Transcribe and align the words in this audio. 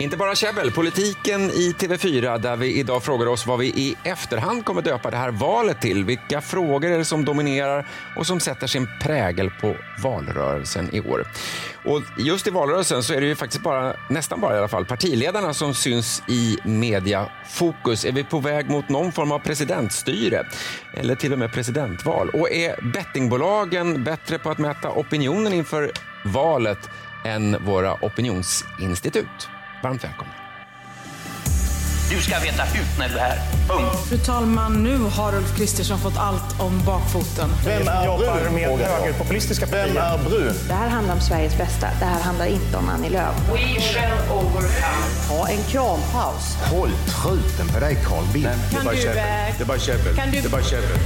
Inte 0.00 0.16
bara 0.16 0.34
käbbel, 0.34 0.70
politiken 0.70 1.50
i 1.50 1.74
TV4 1.78 2.38
där 2.38 2.56
vi 2.56 2.78
idag 2.78 3.02
frågar 3.02 3.26
oss 3.26 3.46
vad 3.46 3.58
vi 3.58 3.66
i 3.66 3.96
efterhand 4.04 4.64
kommer 4.64 4.82
döpa 4.82 5.10
det 5.10 5.16
här 5.16 5.30
valet 5.30 5.80
till. 5.80 6.04
Vilka 6.04 6.40
frågor 6.40 6.90
är 6.90 6.98
det 6.98 7.04
som 7.04 7.24
dominerar 7.24 7.86
och 8.16 8.26
som 8.26 8.40
sätter 8.40 8.66
sin 8.66 8.88
prägel 9.02 9.50
på 9.60 9.76
valrörelsen 10.02 10.94
i 10.94 11.00
år? 11.00 11.26
Och 11.84 12.02
just 12.18 12.46
i 12.46 12.50
valrörelsen 12.50 13.02
så 13.02 13.14
är 13.14 13.20
det 13.20 13.26
ju 13.26 13.34
faktiskt 13.34 13.62
bara, 13.62 13.96
nästan 14.08 14.40
bara 14.40 14.54
i 14.54 14.58
alla 14.58 14.68
fall, 14.68 14.84
partiledarna 14.84 15.54
som 15.54 15.74
syns 15.74 16.22
i 16.28 16.58
mediafokus. 16.64 18.04
Är 18.04 18.12
vi 18.12 18.24
på 18.24 18.40
väg 18.40 18.70
mot 18.70 18.88
någon 18.88 19.12
form 19.12 19.32
av 19.32 19.38
presidentstyre 19.38 20.46
eller 20.94 21.14
till 21.14 21.32
och 21.32 21.38
med 21.38 21.52
presidentval? 21.52 22.30
Och 22.30 22.50
är 22.50 22.92
bettingbolagen 22.92 24.04
bättre 24.04 24.38
på 24.38 24.50
att 24.50 24.58
mäta 24.58 24.90
opinionen 24.90 25.52
inför 25.52 25.92
valet 26.24 26.90
än 27.24 27.64
våra 27.64 27.94
opinionsinstitut? 27.94 29.48
Varmt 29.82 30.04
välkomna. 30.04 30.32
Du 32.10 32.22
ska 32.22 32.38
veta 32.38 32.62
hut 32.62 32.98
när 32.98 33.08
du 33.08 33.14
är 33.14 33.18
här. 33.18 33.38
Punkt. 33.68 34.08
Fru 34.08 34.18
talman, 34.18 34.82
nu 34.82 34.98
har 34.98 35.34
Ulf 35.34 35.56
Kristersson 35.56 35.98
fått 35.98 36.16
allt 36.18 36.60
om 36.60 36.82
bakfoten. 36.86 37.50
Vem 37.64 37.88
är 37.88 38.18
brun? 38.18 38.54
med 38.54 38.68
högerpopulistiska 38.88 39.66
Vem 39.66 39.96
är 39.96 40.18
brun? 40.18 40.54
Det 40.68 40.74
här 40.74 40.88
handlar 40.88 41.14
om 41.14 41.20
Sveriges 41.20 41.58
bästa. 41.58 41.86
Det 41.98 42.04
här 42.04 42.20
handlar 42.20 42.46
inte 42.46 42.76
om 42.76 42.88
Annie 42.88 43.10
Lööf. 43.10 43.34
We 43.52 43.80
shall 43.80 44.36
overcome. 44.38 45.28
Ha 45.28 45.48
en 45.48 45.62
krampaus. 45.68 46.56
Håll 46.70 46.90
truten 47.06 47.68
på 47.74 47.80
dig 47.80 47.98
Carl 48.06 48.24
Bildt. 48.32 48.48
Kan 48.72 48.84
du, 48.86 48.96
Det 49.02 49.60
är 49.60 49.64
bara 49.64 49.78
käbbel. 49.78 50.16
kan 50.16 50.30
du- 50.30 50.40
Det 50.40 50.46
är 50.48 50.50
bara 50.50 50.62
käbbel. 50.62 50.98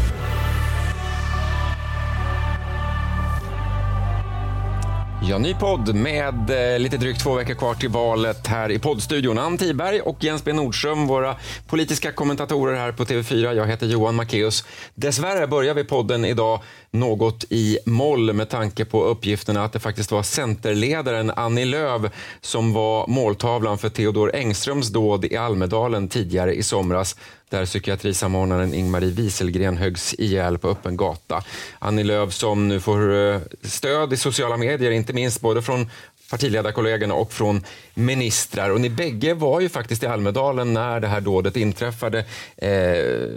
Ja, 5.28 5.38
ny 5.38 5.54
podd 5.54 5.94
med 5.94 6.50
eh, 6.50 6.78
lite 6.78 6.96
drygt 6.96 7.20
två 7.20 7.34
veckor 7.34 7.54
kvar 7.54 7.74
till 7.74 7.88
valet 7.88 8.46
här 8.46 8.70
i 8.70 8.78
poddstudion. 8.78 9.38
Ann 9.38 9.58
Tiberg 9.58 10.00
och 10.00 10.24
Jens 10.24 10.44
B 10.44 10.52
Nordström, 10.52 11.06
våra 11.06 11.36
politiska 11.66 12.12
kommentatorer 12.12 12.77
här 12.77 12.92
på 12.92 13.05
TV4. 13.05 13.52
Jag 13.52 13.66
heter 13.66 13.86
Johan 13.86 14.20
Macéus. 14.20 14.64
Dessvärre 14.94 15.47
börjar 15.47 15.74
vi 15.74 15.84
podden 15.84 16.24
idag 16.24 16.60
något 16.91 17.44
i 17.50 17.78
moll 17.86 18.32
med 18.32 18.48
tanke 18.48 18.84
på 18.84 19.05
uppgifterna 19.05 19.64
att 19.64 19.72
det 19.72 19.80
faktiskt 19.80 20.12
var 20.12 20.22
centerledaren 20.22 21.30
Annie 21.30 21.64
Lööf 21.64 22.12
som 22.41 22.72
var 22.72 23.06
måltavlan 23.06 23.78
för 23.78 23.88
Theodor 23.88 24.34
Engströms 24.34 24.88
dåd 24.88 25.25
i 25.25 25.36
Almedalen 25.36 26.08
tidigare 26.08 26.54
i 26.54 26.62
somras 26.62 27.16
där 27.53 27.67
psykiatrisamordnaren 27.67 28.75
Ingmarie 28.75 29.11
Wieselgren 29.11 29.77
höggs 29.77 30.14
ihjäl 30.19 30.58
på 30.58 30.69
öppen 30.69 30.97
gata. 30.97 31.42
Annie 31.78 32.05
Lööf 32.05 32.33
som 32.33 32.69
nu 32.69 32.81
får 32.81 33.14
eh, 33.14 33.41
stöd 33.62 34.12
i 34.12 34.17
sociala 34.17 34.56
medier, 34.56 34.91
inte 34.91 35.12
minst 35.12 35.41
både 35.41 35.62
från 35.62 35.91
partiledarkollegorna 36.33 37.14
och 37.14 37.33
från 37.33 37.64
ministrar. 37.94 38.70
Och 38.70 38.80
ni 38.80 38.91
bägge 38.91 39.34
var 39.34 39.61
ju 39.61 39.69
faktiskt 39.69 40.02
i 40.02 40.06
Almedalen 40.06 40.75
när 40.75 41.00
det 41.00 41.08
här 41.08 41.20
dådet 41.20 41.56
inträffade. 41.56 42.19
Eh, 42.56 42.69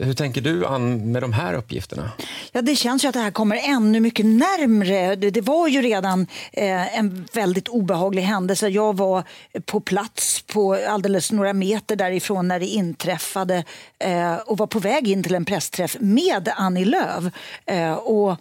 hur 0.05 0.13
tänker 0.13 0.41
du, 0.41 0.65
Ann, 0.65 1.11
med 1.11 1.23
de 1.23 1.33
här 1.33 1.53
uppgifterna? 1.53 2.11
Ja, 2.51 2.61
det 2.61 2.75
känns 2.75 3.03
ju 3.03 3.07
att 3.07 3.13
det 3.13 3.19
här 3.19 3.31
kommer 3.31 3.59
ännu 3.63 3.99
mycket 3.99 4.25
närmre. 4.25 5.15
Det, 5.15 5.29
det 5.29 5.41
var 5.41 5.67
ju 5.67 5.81
redan 5.81 6.27
eh, 6.53 6.97
en 6.99 7.27
väldigt 7.33 7.67
obehaglig 7.67 8.21
händelse. 8.21 8.67
Jag 8.67 8.97
var 8.97 9.23
på 9.65 9.79
plats 9.79 10.41
på 10.41 10.73
alldeles 10.87 11.31
några 11.31 11.53
meter 11.53 11.95
därifrån 11.95 12.47
när 12.47 12.59
det 12.59 12.67
inträffade 12.67 13.63
eh, 13.99 14.35
och 14.35 14.57
var 14.57 14.67
på 14.67 14.79
väg 14.79 15.07
in 15.07 15.23
till 15.23 15.35
en 15.35 15.45
pressträff 15.45 15.97
med 15.99 16.49
Annie 16.55 16.85
Lööf. 16.85 17.23
Eh, 17.65 17.93
och 17.93 18.37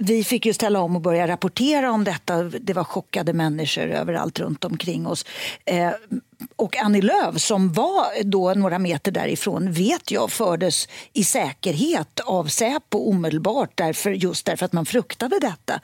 vi 0.00 0.24
fick 0.24 0.46
ju 0.46 0.52
ställa 0.52 0.80
om 0.80 0.96
och 0.96 1.02
börja 1.02 1.28
rapportera 1.28 1.90
om 1.90 2.04
detta. 2.04 2.42
Det 2.42 2.72
var 2.72 2.84
chockade 2.84 3.32
människor 3.32 3.90
överallt 3.90 4.40
runt 4.40 4.64
omkring 4.64 5.06
oss. 5.06 5.26
Eh, 5.64 5.90
och 6.56 6.76
Annie 6.76 7.02
Lööf 7.02 7.40
som 7.40 7.72
var 7.72 8.22
då 8.24 8.54
några 8.54 8.78
meter 8.78 9.12
därifrån 9.12 9.72
vet 9.72 10.10
jag 10.10 10.30
fördes 10.30 10.88
i 11.12 11.24
säkerhet 11.24 12.20
av 12.20 12.44
Säpo 12.44 12.98
omedelbart 12.98 13.70
därför, 13.74 14.10
just 14.10 14.46
därför 14.46 14.66
att 14.66 14.72
man 14.72 14.86
fruktade 14.86 15.38
detta. 15.38 15.80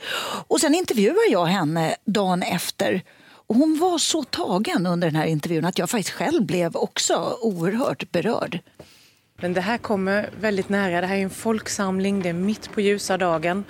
Och 0.49 0.61
sen 0.61 0.75
intervjuade 0.75 1.29
jag 1.31 1.47
henne 1.47 1.97
dagen 2.05 2.43
efter 2.43 3.03
och 3.49 3.55
hon 3.55 3.79
var 3.79 3.99
så 3.99 4.23
tagen 4.25 4.87
under 4.87 5.09
den 5.09 5.17
här 5.17 5.27
intervjun 5.27 5.65
att 5.65 5.79
jag 5.79 5.91
faktiskt 5.91 6.15
själv 6.15 6.47
blev 6.47 6.77
också 6.77 7.39
oerhört 7.43 8.13
berörd. 8.13 8.61
Men 9.41 9.53
det 9.53 9.61
här 9.61 9.79
kommer 9.79 10.31
väldigt 10.41 10.69
nära. 10.69 11.01
Det 11.01 11.07
här 11.07 11.17
är 11.17 11.23
en 11.23 11.31
folksamling. 11.31 12.23
Det 12.23 12.29
är 12.29 12.33
mitt 12.33 12.73
på 12.73 12.81
ljusa 12.81 13.17
dagen 13.17 13.65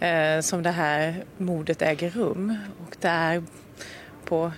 eh, 0.00 0.40
som 0.40 0.62
det 0.62 0.70
här 0.70 1.24
mordet 1.36 1.82
äger 1.82 2.10
rum. 2.10 2.56
Och 2.86 2.96
det 3.00 3.08
är 3.08 3.42
på 4.24 4.52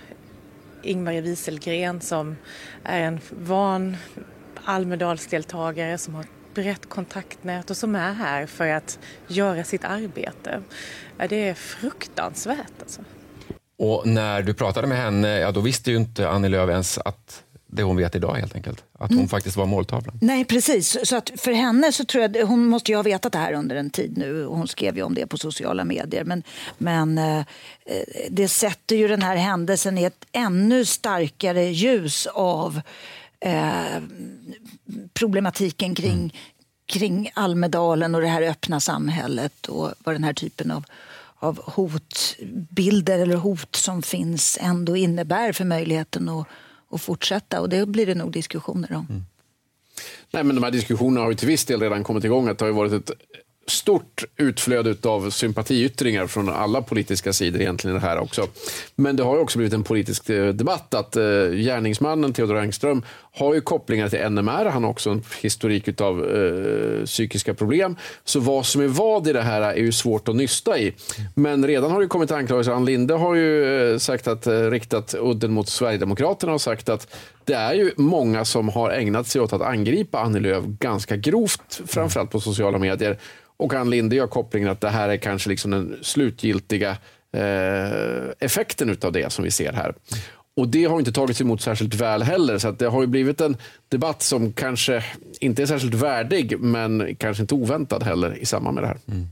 Ingmarie 0.83 1.21
Wieselgren 1.21 2.01
som 2.01 2.35
är 2.83 2.99
en 2.99 3.19
van 3.29 3.97
Almedalsdeltagare 4.63 5.97
som 5.97 6.15
har 6.15 6.21
ett 6.21 6.53
brett 6.53 6.89
kontaktnät 6.89 7.69
och 7.69 7.77
som 7.77 7.95
är 7.95 8.13
här 8.13 8.45
för 8.45 8.67
att 8.67 8.99
göra 9.27 9.63
sitt 9.63 9.83
arbete. 9.83 10.61
Det 11.29 11.49
är 11.49 11.53
fruktansvärt 11.53 12.81
alltså. 12.81 13.01
Och 13.77 14.07
när 14.07 14.41
du 14.41 14.53
pratade 14.53 14.87
med 14.87 14.97
henne, 14.97 15.39
ja, 15.39 15.51
då 15.51 15.59
visste 15.59 15.91
ju 15.91 15.97
inte 15.97 16.29
Annie 16.29 16.49
Lööf 16.49 16.69
ens 16.69 16.97
att 16.97 17.44
det 17.75 17.83
hon 17.83 17.97
vet 17.97 18.15
idag 18.15 18.35
helt 18.35 18.55
enkelt. 18.55 18.83
Att 18.99 19.11
hon 19.13 19.27
faktiskt 19.27 19.57
var 19.57 19.65
måltavlan. 19.65 20.19
Nej, 20.21 20.45
precis. 20.45 20.97
Så 21.03 21.15
att 21.15 21.31
för 21.37 21.51
henne 21.51 21.91
så 21.91 22.05
tror 22.05 22.23
jag, 22.23 22.45
hon 22.45 22.65
måste 22.65 22.91
ju 22.91 22.95
ha 22.95 23.03
vetat 23.03 23.31
det 23.33 23.39
här 23.39 23.53
under 23.53 23.75
en 23.75 23.89
tid 23.89 24.17
nu 24.17 24.45
hon 24.45 24.67
skrev 24.67 24.97
ju 24.97 25.03
om 25.03 25.13
det 25.13 25.27
på 25.27 25.37
sociala 25.37 25.83
medier. 25.83 26.23
Men, 26.23 26.43
men 26.77 27.17
eh, 27.17 27.43
det 28.29 28.47
sätter 28.47 28.95
ju 28.95 29.07
den 29.07 29.21
här 29.21 29.35
händelsen 29.35 29.97
i 29.97 30.03
ett 30.03 30.25
ännu 30.31 30.85
starkare 30.85 31.63
ljus 31.63 32.27
av 32.33 32.81
eh, 33.39 34.01
problematiken 35.13 35.95
kring, 35.95 36.37
kring 36.85 37.31
Almedalen 37.33 38.15
och 38.15 38.21
det 38.21 38.27
här 38.27 38.41
öppna 38.41 38.79
samhället 38.79 39.67
och 39.67 39.91
vad 39.99 40.15
den 40.15 40.23
här 40.23 40.33
typen 40.33 40.71
av 40.71 40.85
av 41.39 41.61
hotbilder 41.65 43.19
eller 43.19 43.35
hot 43.35 43.75
som 43.75 44.01
finns 44.01 44.57
ändå 44.61 44.95
innebär 44.95 45.51
för 45.51 45.65
möjligheten 45.65 46.29
att, 46.29 46.47
och 46.95 47.01
fortsätta. 47.01 47.61
Och 47.61 47.69
det 47.69 47.85
blir 47.85 48.05
det 48.05 48.15
nog 48.15 48.31
diskussioner 48.31 48.93
om. 48.93 49.07
Mm. 49.09 49.25
Nej, 50.31 50.43
men 50.43 50.55
de 50.55 50.63
här 50.63 50.71
diskussionerna 50.71 51.21
har 51.21 51.29
ju 51.29 51.35
till 51.35 51.47
viss 51.47 51.65
del 51.65 51.81
redan 51.81 52.03
kommit 52.03 52.23
igång. 52.23 52.47
Att 52.47 52.57
det 52.57 52.65
har 52.65 52.69
ju 52.69 52.75
varit 52.75 52.93
ett 52.93 53.11
stort 53.67 54.23
utflöde 54.37 55.09
av 55.09 55.29
sympatiyttringar 55.29 56.27
från 56.27 56.49
alla 56.49 56.81
politiska 56.81 57.33
sidor 57.33 57.61
egentligen 57.61 57.97
i 57.97 57.99
det 57.99 58.05
här 58.05 58.19
också. 58.19 58.47
Men 58.95 59.15
det 59.15 59.23
har 59.23 59.35
ju 59.35 59.41
också 59.41 59.57
blivit 59.57 59.73
en 59.73 59.83
politisk 59.83 60.29
eh, 60.29 60.53
debatt 60.53 60.93
att 60.93 61.15
eh, 61.15 61.23
gärningsmannen 61.49 62.33
Theodor 62.33 62.57
Engström 62.57 63.03
har 63.35 63.53
ju 63.53 63.61
kopplingar 63.61 64.09
till 64.09 64.29
NMR. 64.29 64.65
Han 64.65 64.83
har 64.83 64.91
också 64.91 65.09
en 65.09 65.23
historik 65.41 66.01
av 66.01 66.35
eh, 66.35 67.05
psykiska 67.05 67.53
problem. 67.53 67.95
Så 68.23 68.39
vad 68.39 68.65
som 68.65 68.81
är 68.81 68.87
vad 68.87 69.27
i 69.27 69.33
det 69.33 69.41
här 69.41 69.61
är 69.61 69.75
ju 69.75 69.91
svårt 69.91 70.27
att 70.27 70.35
nysta 70.35 70.79
i. 70.79 70.93
Men 71.33 71.67
redan 71.67 71.91
har 71.91 72.01
det 72.01 72.07
kommit 72.07 72.31
anklagelser. 72.31 72.71
Ann 72.71 72.85
Linde 72.85 73.13
har 73.13 73.35
ju 73.35 73.91
eh, 73.91 73.97
sagt 73.97 74.27
att, 74.27 74.47
eh, 74.47 74.61
riktat 74.61 75.15
udden 75.19 75.51
mot 75.51 75.69
Sverigedemokraterna 75.69 76.53
och 76.53 76.61
sagt 76.61 76.89
att 76.89 77.15
det 77.43 77.53
är 77.53 77.73
ju 77.73 77.91
många 77.97 78.45
som 78.45 78.69
har 78.69 78.91
ägnat 78.91 79.27
sig 79.27 79.41
åt 79.41 79.53
att 79.53 79.61
angripa 79.61 80.19
Annie 80.19 80.39
Lööf 80.39 80.63
ganska 80.65 81.15
grovt, 81.15 81.81
framförallt 81.87 82.31
på 82.31 82.39
sociala 82.39 82.77
medier. 82.77 83.17
Och 83.57 83.73
Ann 83.73 83.89
Linde 83.89 84.15
gör 84.15 84.27
kopplingen 84.27 84.69
att 84.69 84.81
det 84.81 84.89
här 84.89 85.09
är 85.09 85.17
kanske 85.17 85.49
liksom 85.49 85.71
den 85.71 85.97
slutgiltiga 86.01 86.97
eh, 87.33 88.29
effekten 88.39 88.97
av 89.01 89.11
det 89.11 89.31
som 89.31 89.43
vi 89.43 89.51
ser 89.51 89.73
här. 89.73 89.95
Och 90.55 90.67
det 90.67 90.85
har 90.85 90.99
inte 90.99 91.11
tagits 91.11 91.41
emot 91.41 91.61
särskilt 91.61 91.93
väl 91.93 92.23
heller. 92.23 92.57
Så 92.57 92.67
att 92.67 92.79
det 92.79 92.87
har 92.87 93.01
ju 93.01 93.07
blivit 93.07 93.41
en 93.41 93.57
debatt 93.89 94.21
som 94.21 94.53
kanske 94.53 95.03
inte 95.39 95.61
är 95.61 95.65
särskilt 95.65 95.93
värdig, 95.93 96.59
men 96.59 97.15
kanske 97.15 97.43
inte 97.43 97.55
oväntad 97.55 98.03
heller 98.03 98.37
i 98.37 98.45
samband 98.45 98.75
med 98.75 98.83
det 98.83 98.87
här. 98.87 98.99
Mm. 99.07 99.27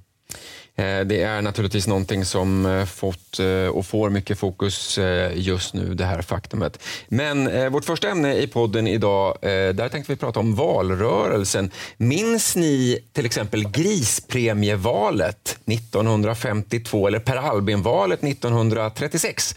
Eh, 0.75 1.05
det 1.05 1.21
är 1.21 1.41
naturligtvis 1.41 1.87
någonting 1.87 2.25
som 2.25 2.65
eh, 2.65 2.85
fått 2.85 3.39
eh, 3.39 3.67
och 3.67 3.85
får 3.85 4.09
mycket 4.09 4.39
fokus 4.39 4.99
just 5.33 5.73
nu, 5.73 5.93
det 5.93 6.05
här 6.05 6.21
faktumet. 6.21 6.83
Men 7.07 7.71
vårt 7.71 7.85
första 7.85 8.09
ämne 8.09 8.37
i 8.37 8.47
podden 8.47 8.87
idag, 8.87 9.37
där 9.41 9.89
tänkte 9.89 10.11
vi 10.11 10.15
prata 10.15 10.39
om 10.39 10.55
valrörelsen. 10.55 11.71
Minns 11.97 12.55
ni 12.55 12.99
till 13.11 13.25
exempel 13.25 13.69
grispremievalet 13.69 15.57
1952 15.65 17.07
eller 17.07 17.19
Per 17.19 17.35
Albin-valet 17.35 18.23
1936? 18.23 19.55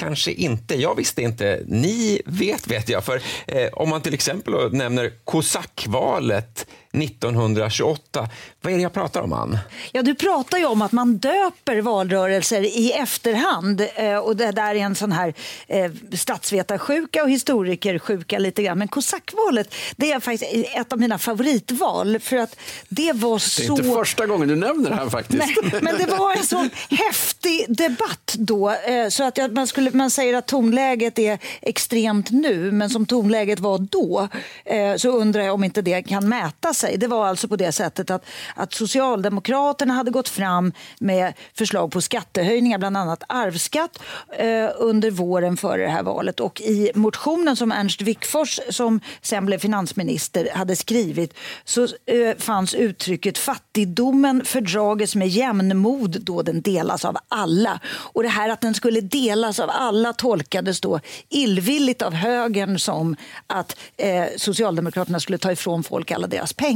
Kanske 0.00 0.32
inte. 0.32 0.74
Jag 0.74 0.94
visste 0.94 1.22
inte. 1.22 1.62
Ni 1.66 2.22
vet, 2.26 2.66
vet 2.66 2.88
jag. 2.88 3.04
För 3.04 3.22
eh, 3.46 3.68
om 3.72 3.88
man 3.88 4.00
till 4.00 4.14
exempel 4.14 4.72
nämner 4.72 5.12
kosackvalet 5.24 6.66
1928. 7.02 8.28
Vad 8.60 8.72
är 8.72 8.76
det 8.76 8.82
jag 8.82 8.92
pratar 8.92 9.20
om, 9.20 9.32
Ann? 9.32 9.58
Ja, 9.92 10.02
du 10.02 10.14
pratar 10.14 10.58
ju 10.58 10.64
om 10.66 10.82
att 10.82 10.92
man 10.92 11.16
döper 11.16 11.80
valrörelser 11.80 12.62
i 12.62 12.92
efterhand 12.92 13.82
eh, 13.94 14.16
och 14.16 14.36
det 14.36 14.50
där 14.52 14.74
är 14.74 14.78
en 14.78 14.94
sån 14.94 15.12
här 15.12 15.34
eh, 15.68 15.90
statsvetarsjuka 16.12 17.22
och 17.22 17.30
historikersjuka 17.30 18.38
lite 18.38 18.62
grann. 18.62 18.78
Men 18.78 18.88
kosackvalet, 18.88 19.74
det 19.96 20.12
är 20.12 20.20
faktiskt 20.20 20.52
ett 20.74 20.92
av 20.92 20.98
mina 21.00 21.18
favoritval 21.18 22.18
för 22.18 22.36
att 22.36 22.56
det 22.88 23.12
var 23.12 23.38
så... 23.38 23.60
Det 23.62 23.68
är 23.68 23.70
inte 23.70 23.84
första 23.98 24.26
gången 24.26 24.48
du 24.48 24.56
nämner 24.56 24.90
det 24.90 24.96
här 24.96 25.08
faktiskt. 25.08 25.38
Nej, 25.62 25.80
men 25.82 25.98
det 25.98 26.06
var 26.06 26.32
en 26.32 26.46
sån 26.46 26.70
häftig 26.90 27.64
debatt 27.68 28.34
då. 28.38 28.70
eh, 28.70 29.08
Så 29.08 29.24
att 29.24 29.38
man, 29.52 29.66
skulle, 29.66 29.90
man 29.90 30.10
säger 30.10 30.34
att 30.34 30.46
tonläget 30.46 31.18
är 31.18 31.38
extremt 31.62 32.30
nu, 32.30 32.72
men 32.72 32.90
som 32.90 33.06
tonläget 33.06 33.60
var 33.60 33.78
då 33.78 34.28
eh, 34.64 34.96
så 34.96 35.08
undrar 35.10 35.42
jag 35.42 35.54
om 35.54 35.64
inte 35.64 35.82
det 35.82 36.02
kan 36.02 36.28
mäta 36.28 36.74
sig. 36.74 36.85
Det 36.96 37.06
var 37.06 37.26
alltså 37.26 37.48
på 37.48 37.56
det 37.56 37.72
sättet 37.72 38.10
att, 38.10 38.24
att 38.54 38.74
Socialdemokraterna 38.74 39.94
hade 39.94 40.10
gått 40.10 40.28
fram 40.28 40.72
med 40.98 41.32
förslag 41.54 41.92
på 41.92 42.00
skattehöjningar, 42.00 42.78
bland 42.78 42.96
annat 42.96 43.22
arvsskatt, 43.28 43.98
eh, 44.38 44.70
under 44.78 45.10
våren 45.10 45.56
före 45.56 45.82
det 45.82 45.90
här 45.90 46.02
valet. 46.02 46.40
Och 46.40 46.60
i 46.60 46.90
motionen 46.94 47.56
som 47.56 47.72
Ernst 47.72 48.00
Wigforss, 48.00 48.60
som 48.70 49.00
sen 49.22 49.46
blev 49.46 49.58
finansminister, 49.58 50.48
hade 50.54 50.76
skrivit 50.76 51.34
så 51.64 51.82
eh, 51.82 52.36
fanns 52.38 52.74
uttrycket 52.74 53.38
fattigdomen 53.38 54.44
fördrages 54.44 55.14
med 55.14 55.28
jämnmod 55.28 56.20
då 56.20 56.42
den 56.42 56.62
delas 56.62 57.04
av 57.04 57.16
alla. 57.28 57.80
Och 57.86 58.22
det 58.22 58.28
här 58.28 58.48
att 58.48 58.60
den 58.60 58.74
skulle 58.74 59.00
delas 59.00 59.60
av 59.60 59.70
alla 59.70 60.12
tolkades 60.12 60.80
då 60.80 61.00
illvilligt 61.28 62.02
av 62.02 62.14
högern 62.14 62.78
som 62.78 63.16
att 63.46 63.76
eh, 63.96 64.24
Socialdemokraterna 64.36 65.20
skulle 65.20 65.38
ta 65.38 65.52
ifrån 65.52 65.84
folk 65.84 66.10
alla 66.10 66.26
deras 66.26 66.52
pengar. 66.52 66.75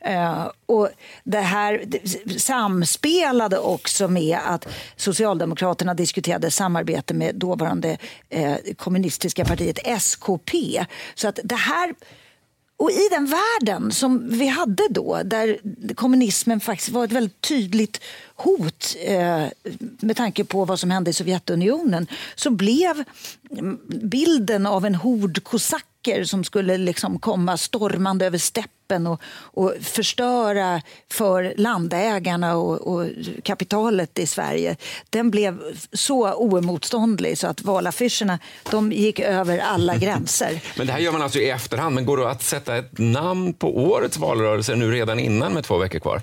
Eh, 0.00 0.50
och 0.66 0.88
det 1.24 1.40
här 1.40 1.84
samspelade 2.38 3.58
också 3.58 4.08
med 4.08 4.38
att 4.44 4.68
Socialdemokraterna 4.96 5.94
diskuterade 5.94 6.50
samarbete 6.50 7.14
med 7.14 7.34
dåvarande 7.34 7.98
eh, 8.28 8.56
kommunistiska 8.76 9.44
partiet 9.44 9.78
SKP. 9.84 10.84
Så 11.14 11.28
att 11.28 11.38
det 11.44 11.54
här 11.54 11.94
och 12.78 12.90
i 12.90 13.08
den 13.10 13.26
världen 13.26 13.92
som 13.92 14.28
vi 14.30 14.46
hade 14.46 14.82
då, 14.90 15.20
där 15.24 15.58
kommunismen 15.94 16.60
faktiskt 16.60 16.90
var 16.90 17.04
ett 17.04 17.12
väldigt 17.12 17.40
tydligt 17.40 18.00
hot 18.36 18.96
eh, 19.04 19.44
med 20.00 20.16
tanke 20.16 20.44
på 20.44 20.64
vad 20.64 20.80
som 20.80 20.90
hände 20.90 21.10
i 21.10 21.14
Sovjetunionen, 21.14 22.06
så 22.34 22.50
blev 22.50 23.04
mm, 23.50 23.78
bilden 23.86 24.66
av 24.66 24.86
en 24.86 24.94
hord 24.94 25.44
kosacker 25.44 25.97
som 26.24 26.44
skulle 26.44 26.76
liksom 26.76 27.18
komma 27.18 27.56
stormande 27.56 28.26
över 28.26 28.38
steppen 28.38 29.06
och, 29.06 29.20
och 29.40 29.74
förstöra 29.82 30.82
för 31.12 31.54
landägarna 31.56 32.56
och, 32.56 32.94
och 32.94 33.06
kapitalet 33.42 34.18
i 34.18 34.26
Sverige, 34.26 34.76
den 35.10 35.30
blev 35.30 35.60
så 35.92 36.32
oemotståndlig 36.32 37.38
så 37.38 37.46
att 37.46 37.62
valaffischerna 37.62 38.38
de 38.70 38.92
gick 38.92 39.20
över 39.20 39.58
alla 39.58 39.96
gränser. 40.04 40.60
Men 40.76 40.86
det 40.86 40.92
här 40.92 41.00
gör 41.00 41.12
man 41.12 41.22
alltså 41.22 41.38
i 41.38 41.50
efterhand, 41.50 41.94
men 41.94 42.06
går 42.06 42.16
det 42.16 42.30
att 42.30 42.42
sätta 42.42 42.76
ett 42.76 42.98
namn 42.98 43.52
på 43.52 43.78
årets 43.78 44.16
valrörelse 44.18 44.74
nu 44.74 44.92
redan 44.92 45.18
innan 45.18 45.52
med 45.52 45.64
två 45.64 45.78
veckor 45.78 45.98
kvar? 45.98 46.22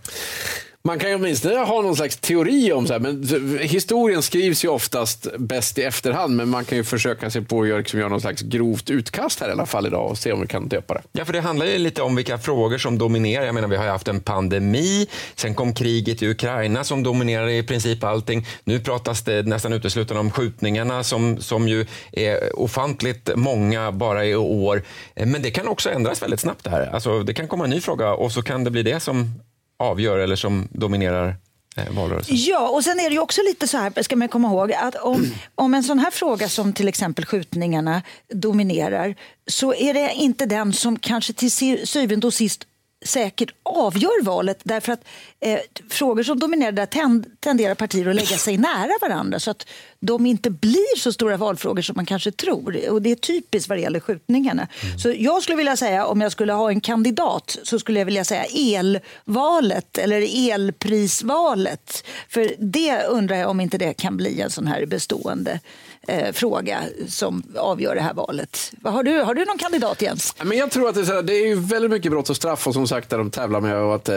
Man 0.85 0.99
kan 0.99 1.09
ju 1.09 1.15
åtminstone 1.15 1.55
ha 1.55 1.81
någon 1.81 1.95
slags 1.95 2.17
teori 2.17 2.71
om 2.73 2.87
så 2.87 2.93
här, 2.93 2.99
men 2.99 3.23
historien 3.61 4.21
skrivs 4.21 4.65
ju 4.65 4.69
oftast 4.69 5.27
bäst 5.37 5.77
i 5.77 5.83
efterhand, 5.83 6.35
men 6.35 6.49
man 6.49 6.65
kan 6.65 6.77
ju 6.77 6.83
försöka 6.83 7.29
sig 7.29 7.41
på 7.41 7.61
att 7.61 7.67
göra, 7.67 7.77
liksom, 7.77 7.99
göra 7.99 8.09
någon 8.09 8.21
slags 8.21 8.41
grovt 8.41 8.89
utkast 8.89 9.39
här 9.39 9.49
i 9.49 9.51
alla 9.51 9.65
fall 9.65 9.87
idag 9.87 10.09
och 10.09 10.17
se 10.17 10.31
om 10.31 10.41
vi 10.41 10.47
kan 10.47 10.67
döpa 10.67 10.93
det. 10.93 11.01
Ja, 11.11 11.25
för 11.25 11.33
det 11.33 11.41
handlar 11.41 11.65
ju 11.65 11.77
lite 11.77 12.01
om 12.01 12.15
vilka 12.15 12.37
frågor 12.37 12.77
som 12.77 12.97
dominerar. 12.97 13.45
Jag 13.45 13.55
menar, 13.55 13.67
vi 13.67 13.75
har 13.75 13.83
ju 13.83 13.89
haft 13.89 14.07
en 14.07 14.19
pandemi, 14.19 15.07
sen 15.35 15.55
kom 15.55 15.73
kriget 15.73 16.23
i 16.23 16.27
Ukraina 16.27 16.83
som 16.83 17.03
dominerade 17.03 17.57
i 17.57 17.63
princip 17.63 18.03
allting. 18.03 18.47
Nu 18.63 18.79
pratas 18.79 19.21
det 19.21 19.47
nästan 19.47 19.73
uteslutande 19.73 20.19
om 20.19 20.31
skjutningarna 20.31 21.03
som, 21.03 21.41
som 21.41 21.67
ju 21.67 21.85
är 22.11 22.59
ofantligt 22.59 23.29
många 23.35 23.91
bara 23.91 24.25
i 24.25 24.35
år. 24.35 24.83
Eh, 25.15 25.25
men 25.25 25.41
det 25.41 25.51
kan 25.51 25.67
också 25.67 25.89
ändras 25.89 26.21
väldigt 26.21 26.39
snabbt 26.39 26.63
det 26.63 26.69
här. 26.69 26.89
Alltså, 26.93 27.23
det 27.23 27.33
kan 27.33 27.47
komma 27.47 27.63
en 27.63 27.69
ny 27.69 27.81
fråga 27.81 28.13
och 28.13 28.31
så 28.31 28.41
kan 28.41 28.63
det 28.63 28.71
bli 28.71 28.83
det 28.83 28.99
som 28.99 29.33
avgör 29.77 30.19
eller 30.19 30.35
som 30.35 30.67
dominerar 30.71 31.35
eh, 31.77 31.89
valrörelsen. 31.89 32.35
Ja, 32.37 32.69
och 32.69 32.83
sen 32.83 32.99
är 32.99 33.09
det 33.09 33.13
ju 33.13 33.19
också 33.19 33.41
lite 33.41 33.67
så 33.67 33.77
här, 33.77 34.03
ska 34.03 34.15
man 34.15 34.29
komma 34.29 34.47
ihåg, 34.47 34.73
att 34.73 34.95
om, 34.95 35.31
om 35.55 35.73
en 35.73 35.83
sån 35.83 35.99
här 35.99 36.11
fråga 36.11 36.49
som 36.49 36.73
till 36.73 36.87
exempel 36.87 37.25
skjutningarna 37.25 38.01
dominerar, 38.33 39.15
så 39.47 39.73
är 39.73 39.93
det 39.93 40.13
inte 40.13 40.45
den 40.45 40.73
som 40.73 40.99
kanske 40.99 41.33
till 41.33 41.51
syvende 41.87 42.27
och 42.27 42.33
sist 42.33 42.67
säkert 43.05 43.49
avgör 43.63 44.23
valet 44.23 44.59
därför 44.63 44.93
att 44.93 45.05
eh, 45.39 45.59
frågor 45.89 46.23
som 46.23 46.39
dominerar 46.39 46.71
där 46.71 46.85
tend, 46.85 47.25
tenderar 47.39 47.75
partier 47.75 48.07
att 48.07 48.15
lägga 48.15 48.37
sig 48.37 48.57
nära 48.57 48.91
varandra 49.01 49.39
så 49.39 49.51
att 49.51 49.67
de 49.99 50.25
inte 50.25 50.49
blir 50.49 50.97
så 50.97 51.13
stora 51.13 51.37
valfrågor 51.37 51.81
som 51.81 51.95
man 51.95 52.05
kanske 52.05 52.31
tror. 52.31 52.89
Och 52.89 53.01
Det 53.01 53.11
är 53.11 53.15
typiskt 53.15 53.69
vad 53.69 53.77
det 53.77 53.81
gäller 53.81 53.99
skjutningarna. 53.99 54.67
Så 55.03 55.13
jag 55.17 55.43
skulle 55.43 55.57
vilja 55.57 55.77
säga, 55.77 56.05
om 56.05 56.21
jag 56.21 56.31
skulle 56.31 56.53
ha 56.53 56.69
en 56.69 56.81
kandidat, 56.81 57.57
så 57.63 57.79
skulle 57.79 57.99
jag 57.99 58.05
vilja 58.05 58.23
säga 58.23 58.45
elvalet 58.45 59.97
eller 59.97 60.51
elprisvalet. 60.51 62.05
För 62.29 62.55
det 62.59 63.03
undrar 63.03 63.35
jag 63.35 63.49
om 63.49 63.59
inte 63.59 63.77
det 63.77 63.93
kan 63.93 64.17
bli 64.17 64.41
en 64.41 64.49
sån 64.49 64.67
här 64.67 64.85
bestående 64.85 65.59
eh, 66.07 66.31
fråga 66.31 66.79
som 67.07 67.43
avgör 67.57 67.95
det 67.95 68.01
här 68.01 68.13
valet. 68.13 68.71
Vad 68.81 68.93
Har 68.93 69.03
du, 69.03 69.19
har 69.19 69.33
du 69.33 69.45
någon 69.45 69.57
kandidat 69.57 70.01
Jens? 70.01 70.35
Men 70.43 70.57
jag 70.57 70.71
tror 70.71 70.89
att 70.89 70.95
det 70.95 71.01
är, 71.01 71.05
så 71.05 71.13
här, 71.13 71.21
det 71.21 71.33
är 71.33 71.55
väldigt 71.55 71.91
mycket 71.91 72.11
brott 72.11 72.29
och 72.29 72.35
straff 72.35 72.67
och 72.67 72.73
som 72.73 72.87
sagt 72.87 73.09
där 73.09 73.17
de 73.17 73.31
tävlar 73.31 73.61
med. 73.61 73.77
Och 73.77 73.95
att, 73.95 74.09
eh, 74.09 74.15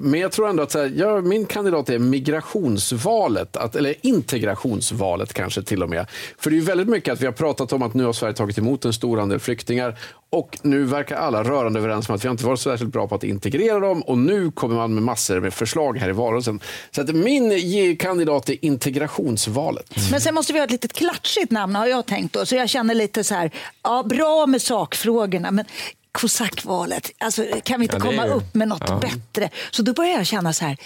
men 0.00 0.20
jag 0.20 0.32
tror 0.32 0.48
ändå 0.48 0.62
att 0.62 0.70
så 0.70 0.78
här, 0.78 0.92
ja, 0.96 1.20
min 1.20 1.46
kandidat 1.46 1.88
är 1.88 1.98
migrationsvalet, 1.98 3.56
att, 3.56 3.76
eller 3.76 3.94
integrationsvalet 4.00 5.32
kanske 5.32 5.62
till 5.62 5.82
och 5.82 5.90
med. 5.90 6.06
För 6.38 6.50
det 6.50 6.56
är 6.56 6.60
väldigt 6.60 6.88
mycket 6.88 7.12
att 7.12 7.20
vi 7.20 7.26
har 7.26 7.32
pratat 7.32 7.72
om 7.72 7.82
att 7.82 7.94
nu 7.94 8.04
har 8.04 8.12
Sverige 8.12 8.34
tagit 8.34 8.58
emot 8.58 8.84
en 8.84 8.92
stor 8.92 9.20
andel 9.20 9.40
flyktingar 9.40 9.98
och 10.34 10.58
nu 10.62 10.84
verkar 10.84 11.16
alla 11.16 11.44
rörande 11.44 11.78
överens 11.80 12.08
om 12.08 12.14
att 12.14 12.24
vi 12.24 12.28
har 12.28 12.32
inte 12.32 12.46
varit 12.46 12.60
så 12.60 12.70
särskilt 12.70 12.92
bra 12.92 13.08
på 13.08 13.14
att 13.14 13.24
integrera 13.24 13.80
dem 13.80 14.02
och 14.02 14.18
nu 14.18 14.50
kommer 14.50 14.74
man 14.76 14.94
med 14.94 15.02
massor 15.02 15.40
med 15.40 15.54
förslag 15.54 15.98
här 15.98 16.08
i 16.08 16.12
valrörelsen. 16.12 16.60
Så 16.90 17.00
att 17.00 17.08
min 17.14 17.96
kandidat 17.96 18.48
är 18.48 18.64
integrationsvalet. 18.64 19.90
Men 20.10 20.20
sen 20.20 20.34
måste 20.34 20.52
vi 20.52 20.58
ha 20.58 20.64
ett 20.64 20.70
litet 20.70 20.92
klatschigt 20.92 21.50
namn 21.50 21.74
har 21.74 21.86
jag 21.86 22.06
tänkt 22.06 22.32
då. 22.34 22.46
Så 22.46 22.56
jag 22.56 22.68
känner 22.68 22.94
lite 22.94 23.24
så 23.24 23.34
här, 23.34 23.50
ja 23.82 24.02
bra 24.02 24.46
med 24.46 24.62
sakfrågorna 24.62 25.50
men 25.50 25.64
kosackvalet, 26.12 27.10
alltså, 27.18 27.44
kan 27.62 27.80
vi 27.80 27.84
inte 27.84 27.96
Ja, 27.96 28.02
är 28.02 28.06
komma 28.10 28.26
ju- 28.26 28.32
upp 28.32 28.54
med 28.54 28.68
något 28.68 28.82
ja. 28.86 28.98
bättre? 28.98 29.50
Så 29.70 29.82
då 29.82 29.92
börjar 29.92 30.10
jag 30.12 30.26
känna 30.26 30.52
så 30.52 30.64
här, 30.64 30.76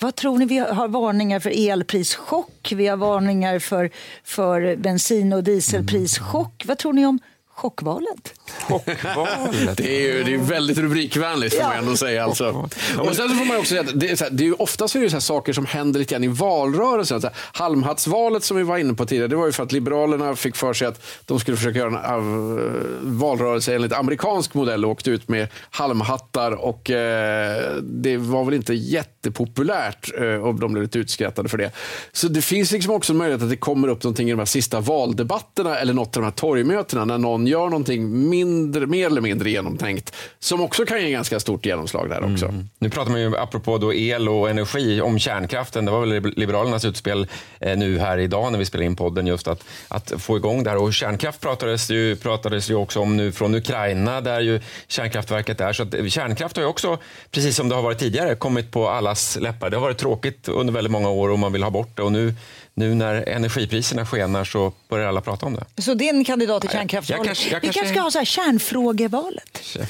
vad 0.00 0.14
tror 0.16 0.38
ni? 0.38 0.44
Vi 0.44 0.58
har 0.58 0.88
varningar 0.88 1.40
för 1.40 1.68
elprischock, 1.70 2.72
vi 2.76 2.86
har 2.86 2.96
varningar 2.96 3.58
för, 3.58 3.90
för 4.24 4.76
bensin 4.76 5.32
och 5.32 5.44
dieselprischock. 5.44 6.62
Vad 6.66 6.78
tror 6.78 6.92
ni 6.92 7.06
om 7.06 7.18
chockvalet? 7.54 8.34
Chockvalet. 8.60 9.76
Det 9.76 9.96
är 9.96 10.00
ju 10.00 10.24
det 10.24 10.34
är 10.34 10.38
väldigt 10.38 10.78
rubrikvänligt 10.78 11.54
får 11.54 11.62
man 11.62 11.76
ändå 11.76 11.96
säga. 11.96 12.24
Alltså. 12.24 12.68
Och 12.98 13.16
sen 13.16 13.28
så 13.28 13.34
får 13.34 13.44
man 13.44 13.56
också 13.56 13.68
säga 13.68 13.80
att 13.80 14.00
det 14.00 14.10
är, 14.10 14.16
så 14.16 14.24
här, 14.24 14.30
det 14.30 14.42
är 14.42 14.46
ju 14.46 14.54
oftast 14.54 14.94
är 14.94 15.00
det 15.00 15.10
så 15.10 15.16
här 15.16 15.20
saker 15.20 15.52
som 15.52 15.66
händer 15.66 16.00
lite 16.00 16.14
grann 16.14 16.24
i 16.24 16.28
valrörelsen. 16.28 17.20
Så 17.20 17.26
här, 17.26 17.36
halmhattsvalet 17.52 18.44
som 18.44 18.56
vi 18.56 18.62
var 18.62 18.78
inne 18.78 18.94
på 18.94 19.06
tidigare, 19.06 19.28
det 19.28 19.36
var 19.36 19.46
ju 19.46 19.52
för 19.52 19.62
att 19.62 19.72
Liberalerna 19.72 20.36
fick 20.36 20.56
för 20.56 20.72
sig 20.72 20.88
att 20.88 21.02
de 21.26 21.40
skulle 21.40 21.56
försöka 21.56 21.78
göra 21.78 22.14
en 22.14 22.58
uh, 22.58 22.72
valrörelse 23.00 23.74
enligt 23.74 23.92
amerikansk 23.92 24.54
modell 24.54 24.84
och 24.84 24.90
åkte 24.90 25.10
ut 25.10 25.28
med 25.28 25.48
halmhattar 25.70 26.52
och 26.52 26.90
eh, 26.90 27.72
det 27.82 28.16
var 28.16 28.44
väl 28.44 28.54
inte 28.54 28.74
jättepopulärt 28.74 30.10
eh, 30.20 30.26
och 30.26 30.54
de 30.54 30.72
blev 30.72 30.82
lite 30.82 30.98
utskrattade 30.98 31.48
för 31.48 31.58
det. 31.58 31.70
Så 32.12 32.28
det 32.28 32.42
finns 32.42 32.72
liksom 32.72 32.94
också 32.94 33.12
en 33.12 33.16
möjlighet 33.16 33.42
att 33.42 33.50
det 33.50 33.56
kommer 33.56 33.88
upp 33.88 34.04
någonting 34.04 34.28
i 34.28 34.30
de 34.30 34.38
här 34.38 34.46
sista 34.46 34.80
valdebatterna 34.80 35.78
eller 35.78 35.94
något 35.94 36.16
av 36.16 36.22
de 36.22 36.24
här 36.24 36.32
torgmötena 36.32 37.04
när 37.04 37.18
någon 37.18 37.46
gör 37.46 37.64
någonting 37.64 38.28
mindre, 38.44 38.86
mer 38.86 39.06
eller 39.06 39.20
mindre 39.20 39.50
genomtänkt 39.50 40.14
som 40.38 40.60
också 40.60 40.84
kan 40.86 41.02
ge 41.02 41.10
ganska 41.10 41.40
stort 41.40 41.66
genomslag 41.66 42.10
där 42.10 42.32
också. 42.32 42.54
Nu 42.78 42.90
pratar 42.90 43.10
man 43.10 43.20
ju, 43.20 43.36
apropå 43.36 43.78
då 43.78 43.94
el 43.94 44.28
och 44.28 44.50
energi, 44.50 45.00
om 45.00 45.18
kärnkraften. 45.18 45.84
Det 45.84 45.90
var 45.90 46.00
väl 46.06 46.32
Liberalernas 46.36 46.84
utspel 46.84 47.26
eh, 47.60 47.76
nu 47.78 47.98
här 47.98 48.18
idag 48.18 48.52
när 48.52 48.58
vi 48.58 48.64
spelade 48.64 48.86
in 48.86 48.96
podden, 48.96 49.26
just 49.26 49.48
att, 49.48 49.64
att 49.88 50.12
få 50.18 50.36
igång 50.36 50.64
det 50.64 50.70
här. 50.70 50.76
Och 50.82 50.94
kärnkraft 50.94 51.40
pratades 51.40 51.90
ju, 51.90 52.16
pratades 52.16 52.70
ju 52.70 52.74
också 52.74 53.00
om 53.00 53.16
nu 53.16 53.32
från 53.32 53.54
Ukraina, 53.54 54.20
där 54.20 54.40
ju 54.40 54.60
kärnkraftverket 54.88 55.60
är. 55.60 55.72
Så 55.72 55.82
att 55.82 55.94
eh, 55.94 56.06
kärnkraft 56.06 56.56
har 56.56 56.62
ju 56.62 56.68
också, 56.68 56.98
precis 57.30 57.56
som 57.56 57.68
det 57.68 57.74
har 57.74 57.82
varit 57.82 57.98
tidigare, 57.98 58.34
kommit 58.34 58.70
på 58.70 58.88
allas 58.88 59.38
läppar. 59.40 59.70
Det 59.70 59.76
har 59.76 59.82
varit 59.82 59.98
tråkigt 59.98 60.48
under 60.48 60.72
väldigt 60.72 60.90
många 60.92 61.10
år 61.10 61.28
och 61.28 61.38
man 61.38 61.52
vill 61.52 61.62
ha 61.62 61.70
bort 61.70 61.96
det. 61.96 62.02
Och 62.02 62.12
nu, 62.12 62.34
nu 62.74 62.94
när 62.94 63.28
energipriserna 63.28 64.06
skenar 64.06 64.44
så 64.44 64.72
börjar 64.88 65.08
alla 65.08 65.20
prata 65.20 65.46
om 65.46 65.54
det. 65.54 65.82
Så 65.82 65.94
din 65.94 66.24
kandidat 66.24 66.64
i 66.64 66.66
jag 66.66 66.72
kärnkraftsvalet. 66.72 67.26
kanske- 67.26 67.50
jag 67.50 67.60
vi 67.60 67.66
kanske- 67.66 67.80
kanske 67.80 67.94
ska 67.94 68.02
ha 68.02 68.10
så 68.10 68.21
här 68.22 68.26
kärnfrågevalet. 68.26 69.60
jag 69.74 69.80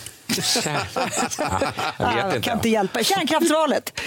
vet 2.14 2.24
Ah, 2.24 2.26
inte. 2.26 2.40
kan 2.40 2.56
inte 2.58 2.68
hjälpa. 2.68 3.02
Kärnkraftsvalet. 3.02 4.00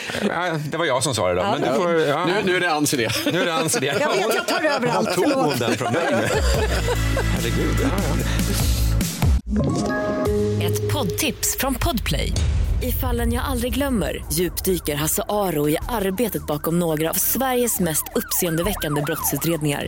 Det 0.72 0.77
var 0.77 0.86
jag 0.86 1.03
som 1.03 1.15
sa 1.15 1.27
det 1.27 1.36
då. 1.36 1.41
Men 1.44 1.62
du 1.62 1.67
får, 1.77 1.91
ja. 2.01 2.25
Nu, 2.25 2.34
nu 2.46 2.55
är 2.55 2.60
det 2.60 2.72
Anns 2.72 2.94
idé. 2.94 3.10
Nu 3.32 3.41
är 3.41 3.46
det 3.46 3.53
Anns 3.53 3.77
idé. 3.77 3.94
Jag 4.00 4.10
vet, 4.13 4.36
jag 4.36 4.48
tar 4.48 4.63
över 4.63 4.88
allt. 4.88 5.15
Tog 5.15 5.24
hon 5.25 5.34
Förlåt. 5.34 5.60
den 5.60 5.77
från 5.77 5.94
mig 5.94 6.08
nu? 6.12 6.27
Herregud. 7.36 7.75
Ja, 7.84 7.89
ja. 10.60 10.65
Ett 10.67 10.94
poddtips 10.94 11.58
från 11.60 11.75
Podplay. 11.75 12.32
I 12.84 12.91
fallen 12.91 13.34
jag 13.34 13.44
aldrig 13.46 13.74
glömmer 13.74 14.25
djupdyker 14.32 14.96
Hasse 14.96 15.24
Aro 15.29 15.70
i 15.70 15.77
arbetet 15.89 16.48
bakom 16.48 16.79
några 16.79 17.10
av 17.10 17.13
Sveriges 17.13 17.79
mest 17.79 18.03
uppseendeväckande 18.15 19.01
brottsutredningar. 19.01 19.88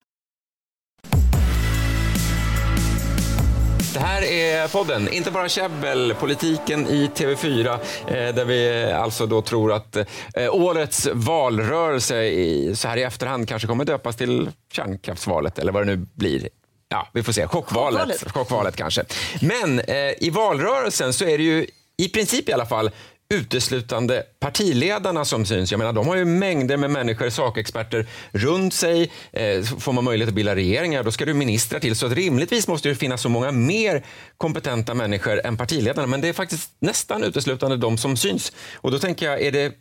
Det 3.93 3.99
här 3.99 4.21
är 4.21 4.67
podden, 4.67 5.09
inte 5.13 5.31
bara 5.31 5.49
käbbel, 5.49 6.13
politiken 6.19 6.87
i 6.87 7.09
TV4, 7.15 7.73
eh, 8.07 8.35
där 8.35 8.45
vi 8.45 8.91
alltså 8.91 9.25
då 9.25 9.41
tror 9.41 9.73
att 9.73 9.95
eh, 9.95 10.05
årets 10.51 11.07
valrörelse 11.13 12.23
i, 12.23 12.75
så 12.75 12.87
här 12.87 12.97
i 12.97 13.03
efterhand 13.03 13.47
kanske 13.47 13.67
kommer 13.67 13.85
döpas 13.85 14.15
till 14.15 14.49
kärnkraftsvalet, 14.73 15.59
eller 15.59 15.71
vad 15.71 15.81
det 15.87 15.95
nu 15.95 16.05
blir. 16.13 16.49
Ja, 16.89 17.07
vi 17.13 17.23
får 17.23 17.33
se. 17.33 17.47
Chockvalet, 17.47 17.99
Chockvalet, 18.01 18.31
Chockvalet 18.31 18.75
kanske. 18.75 19.03
Men 19.41 19.79
eh, 19.79 19.95
i 20.17 20.29
valrörelsen 20.29 21.13
så 21.13 21.25
är 21.25 21.37
det 21.37 21.43
ju 21.43 21.65
i 21.97 22.09
princip 22.09 22.49
i 22.49 22.53
alla 22.53 22.65
fall 22.65 22.91
uteslutande 23.31 24.23
partiledarna 24.39 25.25
som 25.25 25.45
syns. 25.45 25.71
Jag 25.71 25.77
menar, 25.77 25.93
de 25.93 26.07
har 26.07 26.15
ju 26.15 26.25
mängder 26.25 26.77
med 26.77 26.91
människor, 26.91 27.29
sakexperter 27.29 28.07
runt 28.31 28.73
sig. 28.73 29.11
Eh, 29.31 29.63
får 29.63 29.93
man 29.93 30.03
möjlighet 30.03 30.29
att 30.29 30.35
bilda 30.35 30.55
regeringar, 30.55 31.03
då 31.03 31.11
ska 31.11 31.25
du 31.25 31.33
ministrar 31.33 31.79
till. 31.79 31.95
Så 31.95 32.07
rimligtvis 32.07 32.67
måste 32.67 32.89
det 32.89 32.95
finnas 32.95 33.21
så 33.21 33.29
många 33.29 33.51
mer 33.51 34.05
kompetenta 34.37 34.93
människor 34.93 35.45
än 35.45 35.57
partiledarna. 35.57 36.07
Men 36.07 36.21
det 36.21 36.27
är 36.27 36.33
faktiskt 36.33 36.71
nästan 36.79 37.23
uteslutande 37.23 37.77
de 37.77 37.97
som 37.97 38.17
syns. 38.17 38.51
Och 38.75 38.91
då 38.91 38.99
tänker 38.99 39.25
jag, 39.25 39.41
är 39.41 39.51
det, 39.51 39.73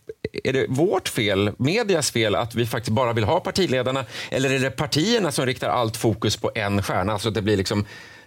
är 0.45 0.53
det 0.53 0.67
vårt 0.69 1.09
fel, 1.09 1.51
medias 1.59 2.11
fel, 2.11 2.35
att 2.35 2.55
vi 2.55 2.67
faktiskt 2.67 2.95
bara 2.95 3.13
vill 3.13 3.25
ha 3.25 3.41
partiledarna? 3.41 4.05
Eller 4.31 4.51
är 4.51 4.59
det 4.59 4.71
partierna 4.71 5.33
som 5.33 5.47
riktar 5.47 5.69
allt 5.69 5.97
fokus 5.97 6.37
på 6.37 6.51
en 6.55 6.83
stjärna? 6.83 7.13
Alltså 7.13 7.31
det 7.31 7.43
blir 7.43 7.57
liksom 7.57 7.87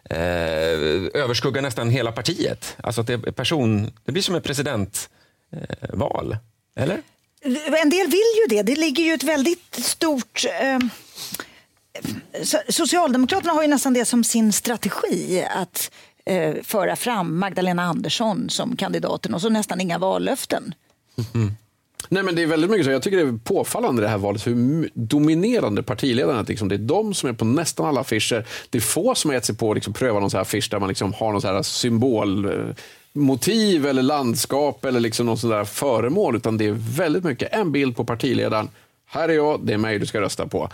eh, 0.10 0.18
överskuggar 1.14 1.62
nästan 1.62 1.90
hela 1.90 2.12
partiet. 2.12 2.78
Alltså 2.84 3.02
att 3.02 3.08
det, 3.08 3.18
person, 3.18 3.92
det 4.06 4.12
blir 4.12 4.24
som 4.24 4.36
ett 4.36 4.44
presidentval, 4.44 6.38
eh, 6.76 6.84
eller? 6.84 7.02
En 7.82 7.90
del 7.90 8.08
vill 8.08 8.34
ju 8.42 8.48
det. 8.50 8.64
Det 8.64 8.76
ligger 8.76 9.04
ju 9.04 9.14
ett 9.14 9.24
väldigt 9.24 9.76
stort... 9.76 10.46
Eh, 10.62 10.80
Socialdemokraterna 12.70 13.54
har 13.54 13.62
ju 13.62 13.68
nästan 13.68 13.94
det 13.94 14.06
som 14.06 14.24
sin 14.24 14.54
strategi 14.54 15.46
att 15.56 15.92
eh, 16.26 16.56
föra 16.64 16.96
fram 16.96 17.40
Magdalena 17.40 17.84
Andersson 17.84 18.50
som 18.50 18.76
kandidaten 18.76 19.34
och 19.34 19.42
så 19.42 19.50
nästan 19.50 19.82
inga 19.82 19.98
vallöften. 19.98 20.74
Mm. 21.34 21.52
Nej, 22.10 22.24
men 22.24 22.36
det 22.36 22.44
är 22.44 22.48
väldigt 22.48 22.70
mycket 22.70 22.86
så. 22.86 22.92
Jag 22.92 23.02
tycker 23.02 23.18
det 23.18 23.24
är 23.24 23.40
påfallande 23.44 24.02
det 24.02 24.08
här 24.08 24.18
valet 24.18 24.48
hur 24.48 24.90
dominerande 24.94 25.84
partiledarna 25.84 26.40
är. 26.40 26.46
Liksom, 26.46 26.68
det 26.68 26.76
är 26.76 26.80
de 26.80 27.14
som 27.14 27.30
är 27.30 27.34
på 27.34 27.46
nästan 27.46 27.86
alla 27.86 28.02
affischer. 28.02 28.46
Det 28.70 28.78
är 28.78 28.82
få 28.82 29.16
som 29.16 29.30
har 29.30 29.36
gett 29.36 29.46
sig 29.46 29.56
på 29.56 29.72
att 29.72 29.76
liksom, 29.76 29.94
pröva 29.94 30.20
någon 30.20 30.30
så 30.30 30.38
här 30.38 30.42
affisch 30.42 30.68
där 30.72 30.80
man 30.80 30.90
liksom 30.90 31.14
har 31.14 31.32
någon 31.32 31.42
så 31.42 31.48
här 31.48 31.62
symbolmotiv 31.62 33.86
eh, 33.86 33.90
eller 33.90 34.02
landskap 34.02 34.86
eller 34.86 35.00
liksom 35.00 35.26
någon 35.26 35.38
sån 35.38 35.50
där 35.50 35.66
föremål. 35.66 36.36
Utan 36.36 36.58
det 36.58 36.66
är 36.66 36.76
väldigt 36.98 37.24
mycket 37.24 37.54
en 37.54 37.72
bild 37.72 37.96
på 37.96 38.06
partiledaren. 38.06 38.70
Här 39.06 39.30
är 39.30 39.34
jag, 39.34 39.66
det 39.66 39.74
är 39.74 39.78
mig 39.78 40.00
du 40.00 40.06
ska 40.06 40.22
rösta 40.22 40.48
på. 40.48 40.70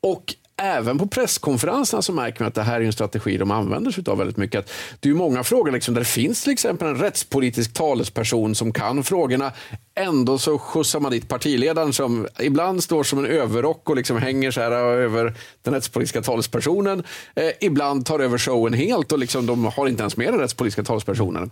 Och 0.00 0.34
även 0.56 0.98
på 0.98 1.06
presskonferenserna 1.06 2.02
så 2.02 2.12
märker 2.12 2.40
man 2.40 2.48
att 2.48 2.54
det 2.54 2.62
här 2.62 2.80
är 2.80 2.84
en 2.84 2.92
strategi 2.92 3.36
de 3.36 3.50
använder 3.50 3.90
sig 3.90 4.04
av 4.06 4.18
väldigt 4.18 4.36
mycket. 4.36 4.70
det 5.00 5.08
är 5.08 5.14
många 5.14 5.44
frågor 5.44 5.72
liksom, 5.72 5.94
där 5.94 6.00
det 6.00 6.04
finns 6.04 6.42
till 6.42 6.52
exempel 6.52 6.88
en 6.88 6.96
rättspolitisk 6.96 7.72
talesperson 7.72 8.54
som 8.54 8.72
kan 8.72 9.04
frågorna. 9.04 9.52
Ändå 9.94 10.38
så 10.38 10.58
skjutsar 10.58 11.00
man 11.00 11.12
dit 11.12 11.28
partiledaren 11.28 11.92
som 11.92 12.28
ibland 12.40 12.82
står 12.82 13.04
som 13.04 13.18
en 13.18 13.26
överrock 13.26 13.90
och 13.90 13.96
liksom 13.96 14.16
hänger 14.16 14.50
så 14.50 14.60
här 14.60 14.72
äh, 14.72 15.04
över 15.04 15.34
den 15.62 15.74
rättspolitiska 15.74 16.22
talespersonen. 16.22 17.02
Eh, 17.34 17.50
ibland 17.60 18.06
tar 18.06 18.20
över 18.20 18.38
showen 18.38 18.74
helt 18.74 19.12
och 19.12 19.18
liksom, 19.18 19.46
de 19.46 19.64
har 19.64 19.88
inte 19.88 20.02
ens 20.02 20.16
med 20.16 20.32
den 20.32 20.40
rättspolitiska 20.40 20.82
talespersonen. 20.82 21.50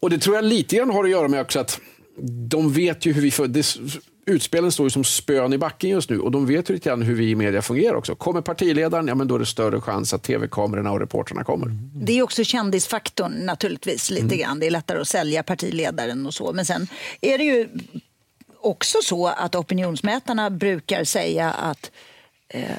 Och 0.00 0.10
det 0.10 0.18
tror 0.18 0.36
jag 0.36 0.44
lite 0.44 0.76
grann 0.76 0.90
har 0.90 1.04
att 1.04 1.10
göra 1.10 1.28
med 1.28 1.40
också 1.40 1.60
att 1.60 1.80
de 2.48 2.72
vet 2.72 3.06
ju 3.06 3.12
hur 3.12 3.22
vi... 3.22 3.30
För, 3.30 3.46
det, 3.46 3.76
utspelen 4.26 4.72
står 4.72 4.86
ju 4.86 4.90
som 4.90 5.04
spön 5.04 5.52
i 5.52 5.58
backen 5.58 5.90
just 5.90 6.10
nu 6.10 6.20
och 6.20 6.30
de 6.30 6.46
vet 6.46 6.70
ju 6.70 6.74
lite 6.74 6.88
grann 6.88 7.02
hur 7.02 7.14
vi 7.14 7.30
i 7.30 7.34
media 7.34 7.62
fungerar 7.62 7.94
också. 7.94 8.14
Kommer 8.14 8.40
partiledaren, 8.40 9.08
ja 9.08 9.14
men 9.14 9.28
då 9.28 9.34
är 9.34 9.38
det 9.38 9.46
större 9.46 9.80
chans 9.80 10.14
att 10.14 10.22
tv-kamerorna 10.22 10.92
och 10.92 11.00
reportrarna 11.00 11.44
kommer. 11.44 11.68
Det 11.94 12.18
är 12.18 12.22
också 12.22 12.44
kändisfaktorn 12.44 13.32
naturligtvis 13.32 14.10
lite 14.10 14.24
mm. 14.24 14.38
grann. 14.38 14.60
Det 14.60 14.66
är 14.66 14.70
lättare 14.70 15.00
att 15.00 15.08
sälja 15.08 15.42
partiledaren 15.42 16.26
och 16.26 16.34
så. 16.34 16.52
Men 16.52 16.66
sen 16.66 16.86
är 17.20 17.38
det 17.38 17.44
ju 17.44 17.68
också 18.60 18.98
så 19.02 19.26
att 19.26 19.54
opinionsmätarna 19.54 20.50
brukar 20.50 21.04
säga 21.04 21.50
att 21.50 21.90
eh, 22.48 22.76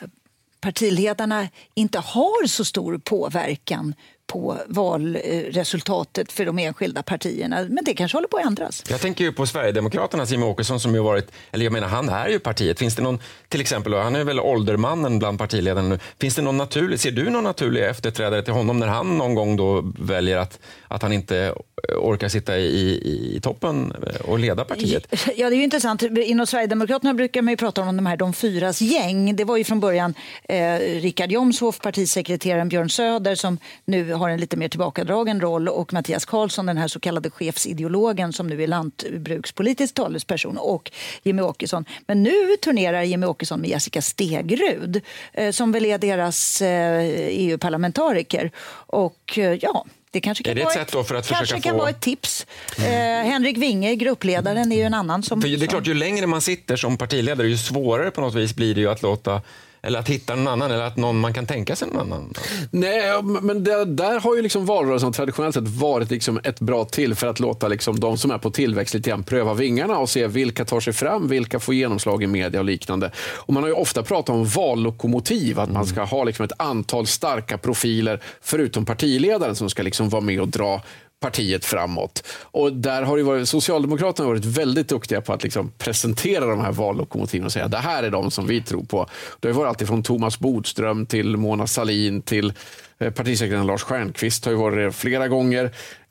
partiledarna 0.62 1.48
inte 1.74 2.00
har 2.00 2.48
så 2.48 2.66
stor 2.66 2.98
påverkan 2.98 3.94
på 4.28 4.58
valresultatet 4.68 6.32
för 6.32 6.46
de 6.46 6.60
enskilda 6.60 7.04
partierna. 7.04 7.66
Men 7.70 7.84
det 7.84 7.94
kanske 7.94 8.18
håller 8.18 8.28
på 8.28 8.38
att 8.38 8.46
ändras. 8.46 8.84
Jag 8.90 9.02
tänker 9.02 9.24
ju 9.24 9.32
på 9.32 9.46
Sverigedemokraternas 9.46 10.32
Jimmie 10.32 10.50
Åkesson 10.50 10.80
som 10.80 10.96
ju 10.96 11.02
varit, 11.02 11.32
eller 11.52 11.66
jag 11.66 11.74
menar 11.74 11.88
han 11.88 12.10
är 12.10 12.30
ju 12.30 12.40
partiet. 12.40 12.80
Finns 12.80 12.96
det 12.96 13.02
någon, 13.02 13.20
till 13.48 13.62
exempel, 13.62 13.94
han 13.94 14.16
är 14.16 14.24
väl 14.24 14.40
åldermannen 14.40 15.20
bland 15.20 15.40
partiledarna 15.40 15.88
nu. 15.88 16.00
Finns 16.20 16.36
det 16.36 16.42
någon 16.42 16.58
naturlig, 16.58 17.00
ser 17.00 17.12
du 17.12 17.30
någon 17.30 17.44
naturlig 17.44 17.84
efterträdare 17.84 18.42
till 18.42 18.54
honom 18.54 18.80
när 18.80 18.88
han 18.88 19.18
någon 19.18 19.36
gång 19.36 19.56
då 19.56 19.94
väljer 20.00 20.38
att, 20.38 20.60
att 20.88 21.02
han 21.02 21.14
inte 21.14 21.54
orkar 21.98 22.30
sitta 22.30 22.58
i, 22.58 23.36
i, 23.36 23.40
toppen 23.42 23.94
och 24.24 24.40
leda 24.40 24.66
partiet? 24.66 25.08
Ja, 25.36 25.50
det 25.50 25.56
är 25.56 25.58
ju 25.58 25.64
intressant. 25.64 26.02
Inom 26.02 26.48
Sverigedemokraterna 26.48 27.14
brukar 27.14 27.42
man 27.42 27.52
ju 27.52 27.58
prata 27.58 27.82
om 27.82 27.98
de 27.98 28.06
här 28.06 28.18
de 28.18 28.34
fyras 28.34 28.82
gäng. 28.82 29.36
Det 29.36 29.44
var 29.44 29.58
ju 29.58 29.64
från 29.64 29.80
början 29.80 30.14
eh, 30.44 30.78
Richard 30.78 31.32
Jomshof, 31.32 31.80
partisekreteraren 31.80 32.70
Björn 32.70 32.90
Söder 32.90 33.36
som 33.36 33.58
nu 33.86 34.13
har 34.14 34.30
en 34.30 34.40
lite 34.40 34.58
mer 34.58 34.70
tillbakadragen 34.70 35.42
roll 35.42 35.70
och 35.70 35.94
Mattias 35.94 36.26
Karlsson, 36.26 36.66
den 36.66 36.78
här 36.78 36.88
så 36.88 37.00
kallade 37.00 37.30
chefsideologen 37.30 38.34
som 38.34 38.48
nu 38.48 38.64
är 38.64 38.68
lantbrukspolitisk 38.68 39.96
talesperson 39.96 40.58
och 40.58 40.92
Jimmy 41.24 41.42
Åkesson. 41.42 41.86
Men 42.08 42.24
nu 42.24 42.58
turnerar 42.62 43.04
Jimmy 43.04 43.26
Åkesson 43.26 43.62
med 43.62 43.70
Jessica 43.70 44.02
Stegrud 44.02 45.02
eh, 45.34 45.52
som 45.52 45.72
väl 45.72 45.86
är 45.86 45.98
deras 45.98 46.62
EU-parlamentariker. 46.62 48.44
Eh, 48.44 48.46
e 48.46 48.52
och 48.88 49.38
eh, 49.38 49.54
ja, 49.62 49.86
det 50.12 50.22
kanske 50.22 50.44
kan, 50.44 50.52
är 50.52 50.56
det 50.56 50.64
vara, 50.64 50.74
ett 50.74 50.92
då 50.92 51.04
för 51.04 51.16
att 51.16 51.28
kanske 51.28 51.60
kan 51.60 51.72
få... 51.72 51.78
vara 51.78 51.90
ett 51.90 52.02
tips. 52.02 52.48
Mm. 52.78 52.92
Eh, 52.92 53.32
Henrik 53.32 53.58
Winge, 53.58 53.96
gruppledaren, 53.96 54.72
är 54.72 54.76
ju 54.76 54.84
en 54.84 54.94
annan 54.94 55.24
som... 55.24 55.42
För 55.42 55.50
det 55.50 55.66
är 55.66 55.68
klart, 55.68 55.88
ju 55.88 55.94
längre 55.94 56.28
man 56.28 56.42
sitter 56.42 56.76
som 56.76 56.98
partiledare, 56.98 57.48
ju 57.48 57.58
svårare 57.58 58.12
på 58.12 58.22
något 58.22 58.36
vis 58.36 58.56
blir 58.56 58.76
det 58.76 58.82
ju 58.82 58.90
att 58.90 59.02
låta 59.02 59.42
eller 59.84 60.00
att 60.00 60.10
hitta 60.10 60.36
någon 60.36 60.48
annan, 60.48 60.72
eller 60.72 60.84
att 60.84 60.98
någon 60.98 61.20
man 61.20 61.34
kan 61.34 61.46
tänka 61.46 61.76
sig 61.76 61.88
någon 61.88 62.02
annan? 62.02 62.34
Nej, 62.72 63.24
men 63.24 63.64
det, 63.64 63.86
där 63.86 64.20
har 64.20 64.36
ju 64.36 64.42
liksom 64.42 64.66
valrörelsen 64.66 65.12
traditionellt 65.12 65.56
sett 65.56 65.68
varit 65.68 66.12
liksom 66.12 66.40
ett 66.44 66.60
bra 66.60 66.86
till 66.86 67.16
för 67.16 67.28
att 67.28 67.40
låta 67.40 67.68
liksom 67.68 68.00
de 68.00 68.18
som 68.18 68.32
är 68.32 68.38
på 68.38 68.52
tillväxt 68.52 68.94
lite 68.94 69.10
grann 69.10 69.24
pröva 69.24 69.54
vingarna 69.54 69.98
och 69.98 70.10
se 70.10 70.28
vilka 70.28 70.66
tar 70.66 70.80
sig 70.80 70.94
fram, 70.94 71.28
vilka 71.28 71.60
får 71.60 71.76
genomslag 71.76 72.24
i 72.24 72.28
media 72.28 72.60
och 72.60 72.66
liknande. 72.66 73.12
Och 73.18 73.54
man 73.54 73.64
har 73.64 73.70
ju 73.70 73.76
ofta 73.76 74.04
pratat 74.04 74.36
om 74.36 74.46
vallokomotiv, 74.46 75.60
att 75.60 75.72
man 75.72 75.86
ska 75.86 76.04
ha 76.04 76.24
liksom 76.24 76.46
ett 76.46 76.54
antal 76.58 77.08
starka 77.08 77.58
profiler 77.58 78.22
förutom 78.42 78.86
partiledaren 78.86 79.56
som 79.56 79.70
ska 79.70 79.84
liksom 79.84 80.10
vara 80.10 80.22
med 80.22 80.42
och 80.42 80.48
dra 80.48 80.82
partiet 81.24 81.66
framåt. 81.66 82.24
Och 82.42 82.74
där 82.74 83.02
har 83.02 83.18
ju 83.18 83.24
varit, 83.24 83.50
Socialdemokraterna 83.50 84.28
varit 84.28 84.46
väldigt 84.46 84.88
duktiga 84.88 85.22
på 85.22 85.34
att 85.34 85.44
liksom 85.44 85.72
presentera 85.78 86.46
de 86.46 86.60
här 86.60 86.72
vallokomotiven 86.72 87.46
och 87.46 87.52
säga 87.52 87.68
det 87.68 87.78
här 87.78 88.04
är 88.04 88.12
de 88.12 88.32
som 88.32 88.48
vi 88.48 88.62
tror 88.62 88.84
på. 88.84 89.10
Det 89.40 89.48
har 89.48 89.56
varit 89.56 89.68
allt 89.68 89.88
från 89.88 90.04
Thomas 90.04 90.40
Bodström 90.40 91.06
till 91.06 91.38
Mona 91.38 91.68
Salin 91.68 92.22
till 92.22 92.54
eh, 93.00 93.14
partisekreteraren 93.14 93.68
Lars 93.68 93.84
Stjernkvist 93.84 94.46
har 94.46 94.52
ju 94.52 94.58
varit 94.58 94.78
det 94.78 94.92
flera 94.92 95.28
gånger. 95.28 95.64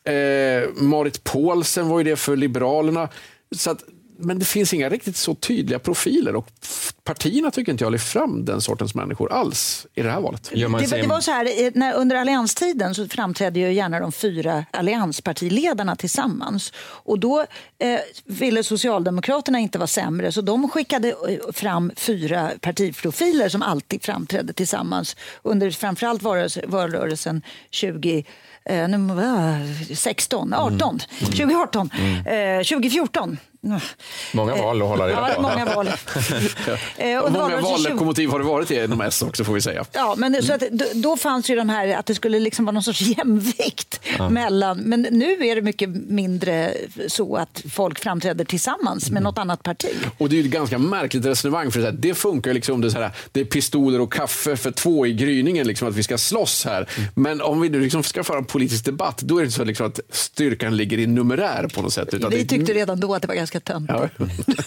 Eh, 0.05 0.69
Marit 0.75 1.25
Paulsen 1.25 1.89
var 1.89 1.99
ju 1.99 2.05
det 2.05 2.17
för 2.17 2.37
Liberalerna. 2.37 3.09
Så 3.57 3.71
att 3.71 3.85
men 4.19 4.39
det 4.39 4.45
finns 4.45 4.75
inga 4.75 4.89
riktigt 4.89 5.17
så 5.17 5.35
tydliga 5.35 5.79
profiler 5.79 6.37
och 6.37 6.49
partierna 7.05 7.51
tycker 7.51 7.73
inte 7.73 7.85
jag 7.85 7.93
lyft 7.93 8.09
fram 8.09 8.45
den 8.45 8.61
sortens 8.61 8.95
människor 8.95 9.33
alls 9.33 9.87
i 9.95 10.03
det 10.03 10.11
här 10.11 10.21
valet. 10.21 10.51
Det, 10.53 10.97
det 10.97 11.07
var 11.07 11.21
så 11.21 11.31
här, 11.31 11.79
när, 11.79 11.95
under 11.95 12.17
allianstiden 12.17 12.95
så 12.95 13.09
framträdde 13.09 13.61
ju 13.61 13.73
gärna 13.73 14.01
de 14.01 14.13
fyra 14.13 14.65
allianspartiledarna 14.71 15.97
tillsammans. 15.97 16.73
Och 16.79 17.19
då 17.19 17.41
eh, 17.79 18.01
ville 18.25 18.63
Socialdemokraterna 18.63 19.59
inte 19.59 19.79
vara 19.79 19.87
sämre 19.87 20.33
så 20.33 20.41
de 20.41 20.69
skickade 20.69 21.09
eh, 21.09 21.53
fram 21.53 21.93
fyra 21.97 22.51
partiprofiler 22.61 23.49
som 23.49 23.63
alltid 23.63 24.05
framträdde 24.05 24.53
tillsammans 24.53 25.17
under 25.43 25.71
framförallt 25.71 26.23
valrörelsen 26.67 27.43
20 27.71 28.25
eh, 28.65 28.89
16, 29.95 30.55
18, 30.55 30.79
mm. 30.81 30.99
2018, 31.21 31.91
mm. 31.95 32.59
eh, 32.59 32.65
2014 32.65 33.39
Många 34.33 34.55
val 34.57 34.83
att 34.83 34.89
hålla 34.89 35.07
reda 35.09 35.29
Ja, 35.29 35.35
på. 35.37 35.43
många 35.43 35.65
val. 35.65 35.89
Eh, 36.97 37.19
Och 37.19 37.33
det 37.33 37.39
många 37.39 37.57
då 37.57 37.63
20 37.63 37.71
vallokomotiv 37.71 38.31
har 38.31 38.39
det 38.39 38.45
varit 38.45 38.71
inom 38.71 39.01
S 39.01 39.23
också 39.23 39.45
får 39.45 39.53
vi 39.55 39.61
säga. 39.61 39.85
Ja, 39.93 40.15
men 40.19 40.43
så 40.43 40.53
att, 40.53 40.61
då, 40.71 40.85
då 40.95 41.17
fanns 41.17 41.51
ju 41.51 41.55
de 41.57 41.69
här 41.69 41.97
att 41.97 42.07
det 42.07 42.15
skulle 42.15 42.41
liksom 42.41 42.65
vara 42.65 42.73
någon 42.73 42.83
sorts 42.83 43.01
jämvikt 43.19 44.01
Ja. 44.19 44.29
mellan. 44.29 44.79
Men 44.79 45.07
nu 45.11 45.47
är 45.47 45.55
det 45.55 45.63
mycket 45.63 45.89
mindre 45.89 46.75
så 47.09 47.37
att 47.37 47.63
folk 47.73 47.99
framträder 47.99 48.45
tillsammans 48.45 49.11
med 49.11 49.23
något 49.23 49.39
annat 49.39 49.63
parti. 49.63 49.89
Och 50.19 50.29
det 50.29 50.35
är 50.37 50.39
ju 50.39 50.45
ett 50.45 50.53
ganska 50.53 50.79
märkligt 50.79 51.25
resonemang. 51.27 51.71
för 51.71 51.81
så 51.81 51.87
här, 51.87 51.93
Det 51.93 52.15
funkar 52.15 52.51
ju 52.51 52.55
liksom 52.55 52.75
om 52.75 52.81
det 52.81 52.89
är, 52.89 52.91
så 52.91 52.99
här, 53.01 53.11
det 53.33 53.41
är 53.41 53.45
pistoler 53.45 54.01
och 54.01 54.13
kaffe 54.13 54.57
för 54.57 54.71
två 54.71 55.07
i 55.07 55.13
gryningen, 55.13 55.67
liksom, 55.67 55.89
att 55.89 55.95
vi 55.95 56.03
ska 56.03 56.19
slåss 56.19 56.65
här. 56.65 56.89
Men 57.15 57.41
om 57.43 57.61
vi 57.61 57.69
nu 57.69 57.81
liksom 57.81 58.03
ska 58.03 58.25
föra 58.25 58.39
en 58.39 58.45
politisk 58.45 58.85
debatt, 58.85 59.19
då 59.19 59.39
är 59.39 59.45
det 59.45 59.51
så 59.51 59.65
liksom 59.65 59.87
att 59.87 60.01
styrkan 60.11 60.77
ligger 60.77 60.99
i 60.99 61.07
numerär 61.07 61.69
på 61.75 61.83
något 61.83 61.93
sätt. 61.93 62.15
Utan 62.15 62.31
Vi 62.31 62.43
det, 62.43 62.49
tyckte 62.49 62.73
redan 62.73 63.01
då 63.01 63.15
att 63.15 63.23
det 63.23 63.29
var 63.29 63.35
ganska 63.35 63.52
tönt. 63.61 63.91
Ja, 63.91 64.09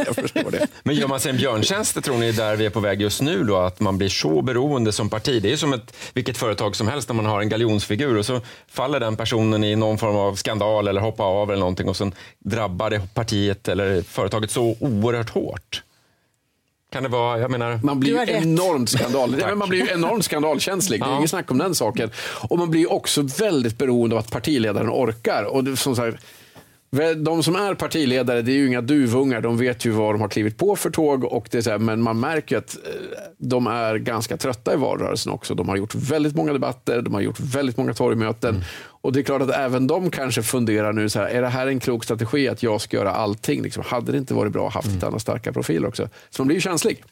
jag 0.05 0.15
förstår 0.15 0.51
det. 0.51 0.67
Men 0.83 0.95
gör 0.95 1.07
man 1.07 1.19
sig 1.19 1.31
en 1.31 1.37
björntjänst, 1.37 2.03
tror 2.03 2.17
ni, 2.17 2.31
där 2.31 2.55
vi 2.55 2.65
är 2.65 2.69
på 2.69 2.79
väg 2.79 3.01
just 3.01 3.21
nu 3.21 3.43
då? 3.43 3.57
Att 3.57 3.79
man 3.79 3.97
blir 3.97 4.09
så 4.09 4.41
beroende 4.41 4.91
som 4.91 5.09
parti. 5.09 5.41
Det 5.41 5.47
är 5.47 5.51
ju 5.51 5.57
som 5.57 5.73
ett, 5.73 5.95
vilket 6.13 6.37
företag 6.37 6.75
som 6.75 6.87
helst 6.87 7.09
när 7.09 7.15
man 7.15 7.25
har 7.25 7.41
en 7.41 7.49
galjonsfigur 7.49 8.17
och 8.17 8.25
så 8.25 8.41
faller 8.67 8.99
den 8.99 9.15
personen 9.15 9.63
i 9.63 9.75
någon 9.75 9.97
form 9.97 10.15
av 10.15 10.35
skandal 10.35 10.87
eller 10.87 11.01
hoppar 11.01 11.25
av 11.25 11.49
eller 11.51 11.59
någonting 11.59 11.89
och 11.89 11.97
sen 11.97 12.13
drabbar 12.39 12.89
det 12.89 13.01
partiet 13.13 13.67
eller 13.67 14.01
företaget 14.01 14.51
så 14.51 14.75
oerhört 14.79 15.29
hårt. 15.29 15.81
Kan 16.91 17.03
det 17.03 17.09
vara, 17.09 17.39
jag 17.39 17.51
menar... 17.51 17.79
Man 17.83 17.99
blir 17.99 18.29
enormt 18.29 18.89
skandal. 18.89 19.55
Man 19.55 19.69
blir 19.69 19.79
ju 19.79 19.91
enormt 19.93 20.25
skandalkänslig. 20.25 20.99
Det 21.01 21.05
är 21.05 21.09
Ja. 21.09 21.17
inget 21.17 21.29
snack 21.29 21.51
om 21.51 21.57
den 21.57 21.75
saken. 21.75 22.09
Och 22.49 22.57
man 22.57 22.71
blir 22.71 22.91
också 22.91 23.21
väldigt 23.21 23.77
beroende 23.77 24.15
av 24.15 24.19
att 24.19 24.31
partiledaren 24.31 24.89
orkar. 24.89 25.43
Och 25.43 25.63
det, 25.63 25.77
som 25.77 25.95
sagt, 25.95 26.17
de 27.15 27.43
som 27.43 27.55
är 27.55 27.73
partiledare, 27.73 28.41
det 28.41 28.51
är 28.51 28.55
ju 28.55 28.67
inga 28.67 28.81
duvungar. 28.81 29.41
De 29.41 29.57
vet 29.57 29.85
ju 29.85 29.89
vad 29.89 30.13
de 30.13 30.21
har 30.21 30.27
klivit 30.27 30.57
på 30.57 30.75
för 30.75 30.89
tåg. 30.89 31.23
Och 31.23 31.47
det 31.51 31.57
är 31.57 31.61
så 31.61 31.69
här, 31.69 31.77
men 31.77 32.01
man 32.01 32.19
märker 32.19 32.57
att 32.57 32.75
eh, 32.75 32.91
de 33.37 33.67
är 33.67 33.95
ganska 33.95 34.37
trötta 34.37 34.73
i 34.73 34.77
valrörelsen 34.77 35.31
också. 35.31 35.55
De 35.55 35.69
har 35.69 35.75
gjort 35.75 35.95
väldigt 35.95 36.35
många 36.35 36.53
debatter, 36.53 37.01
de 37.01 37.13
har 37.13 37.21
gjort 37.21 37.39
väldigt 37.39 37.77
många 37.77 37.93
torgmöten. 37.93 38.63
Och 38.87 39.13
det 39.13 39.19
är 39.19 39.23
klart 39.23 39.41
att 39.41 39.51
även 39.51 39.87
de 39.87 40.11
kanske 40.11 40.43
funderar 40.43 40.93
nu, 40.93 41.09
så 41.09 41.19
här, 41.19 41.27
är 41.27 41.41
det 41.41 41.49
här 41.49 41.67
en 41.67 41.79
klok 41.79 42.03
strategi 42.03 42.47
att 42.47 42.63
jag 42.63 42.81
ska 42.81 42.97
göra 42.97 43.11
allting? 43.11 43.61
Liksom, 43.61 43.83
hade 43.87 44.11
det 44.11 44.17
inte 44.17 44.33
varit 44.33 44.53
bra 44.53 44.67
att 44.67 44.73
haft 44.73 44.87
mm. 44.87 44.99
denna 44.99 45.19
starka 45.19 45.53
profil 45.53 45.85
också? 45.85 46.09
Så 46.29 46.41
man 46.41 46.47
blir 46.47 46.57
ju 46.57 46.61
känslig. 46.61 47.03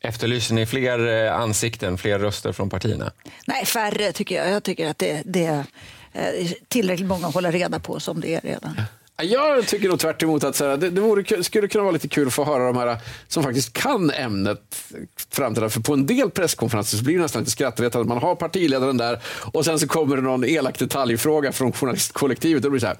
Efterlyser 0.00 0.54
ni 0.54 0.66
fler 0.66 1.26
eh, 1.26 1.34
ansikten, 1.34 1.98
fler 1.98 2.18
röster 2.18 2.52
från 2.52 2.70
partierna? 2.70 3.12
Nej, 3.46 3.66
färre 3.66 4.12
tycker 4.12 4.34
jag. 4.34 4.50
Jag 4.50 4.62
tycker 4.62 4.88
att 4.88 4.98
det, 4.98 5.22
det 5.24 5.44
är 5.44 5.64
eh, 6.12 6.50
tillräckligt 6.68 7.08
många 7.08 7.26
att 7.26 7.34
hålla 7.34 7.50
reda 7.50 7.80
på 7.80 8.00
som 8.00 8.20
det 8.20 8.34
är 8.34 8.40
redan. 8.40 8.76
Jag 9.22 9.66
tycker 9.66 9.88
nog 9.88 10.00
tvärt 10.00 10.22
emot 10.22 10.44
att 10.44 10.60
här, 10.60 10.76
det, 10.76 10.90
det 10.90 11.00
vore, 11.00 11.44
skulle 11.44 11.68
kunna 11.68 11.84
vara 11.84 11.92
lite 11.92 12.08
kul 12.08 12.26
att 12.26 12.34
få 12.34 12.44
höra 12.44 12.66
de 12.66 12.76
här 12.76 12.98
som 13.28 13.42
faktiskt 13.42 13.72
kan 13.72 14.10
ämnet 14.10 14.76
framträda. 15.30 15.70
För 15.70 15.80
på 15.80 15.92
en 15.92 16.06
del 16.06 16.30
presskonferenser 16.30 16.96
så 16.96 17.04
blir 17.04 17.14
det 17.14 17.22
nästan 17.22 17.42
lite 17.42 17.50
skrattretande. 17.50 18.08
Man 18.08 18.18
har 18.18 18.34
partiledaren 18.34 18.96
där 18.96 19.18
och 19.52 19.64
sen 19.64 19.78
så 19.78 19.88
kommer 19.88 20.16
det 20.16 20.22
någon 20.22 20.44
elak 20.44 20.78
detaljfråga 20.78 21.52
från 21.52 21.72
journalistkollektivet. 21.72 22.62
Då 22.62 22.70
blir 22.70 22.80
det 22.80 22.86
så 22.86 22.86
här, 22.86 22.96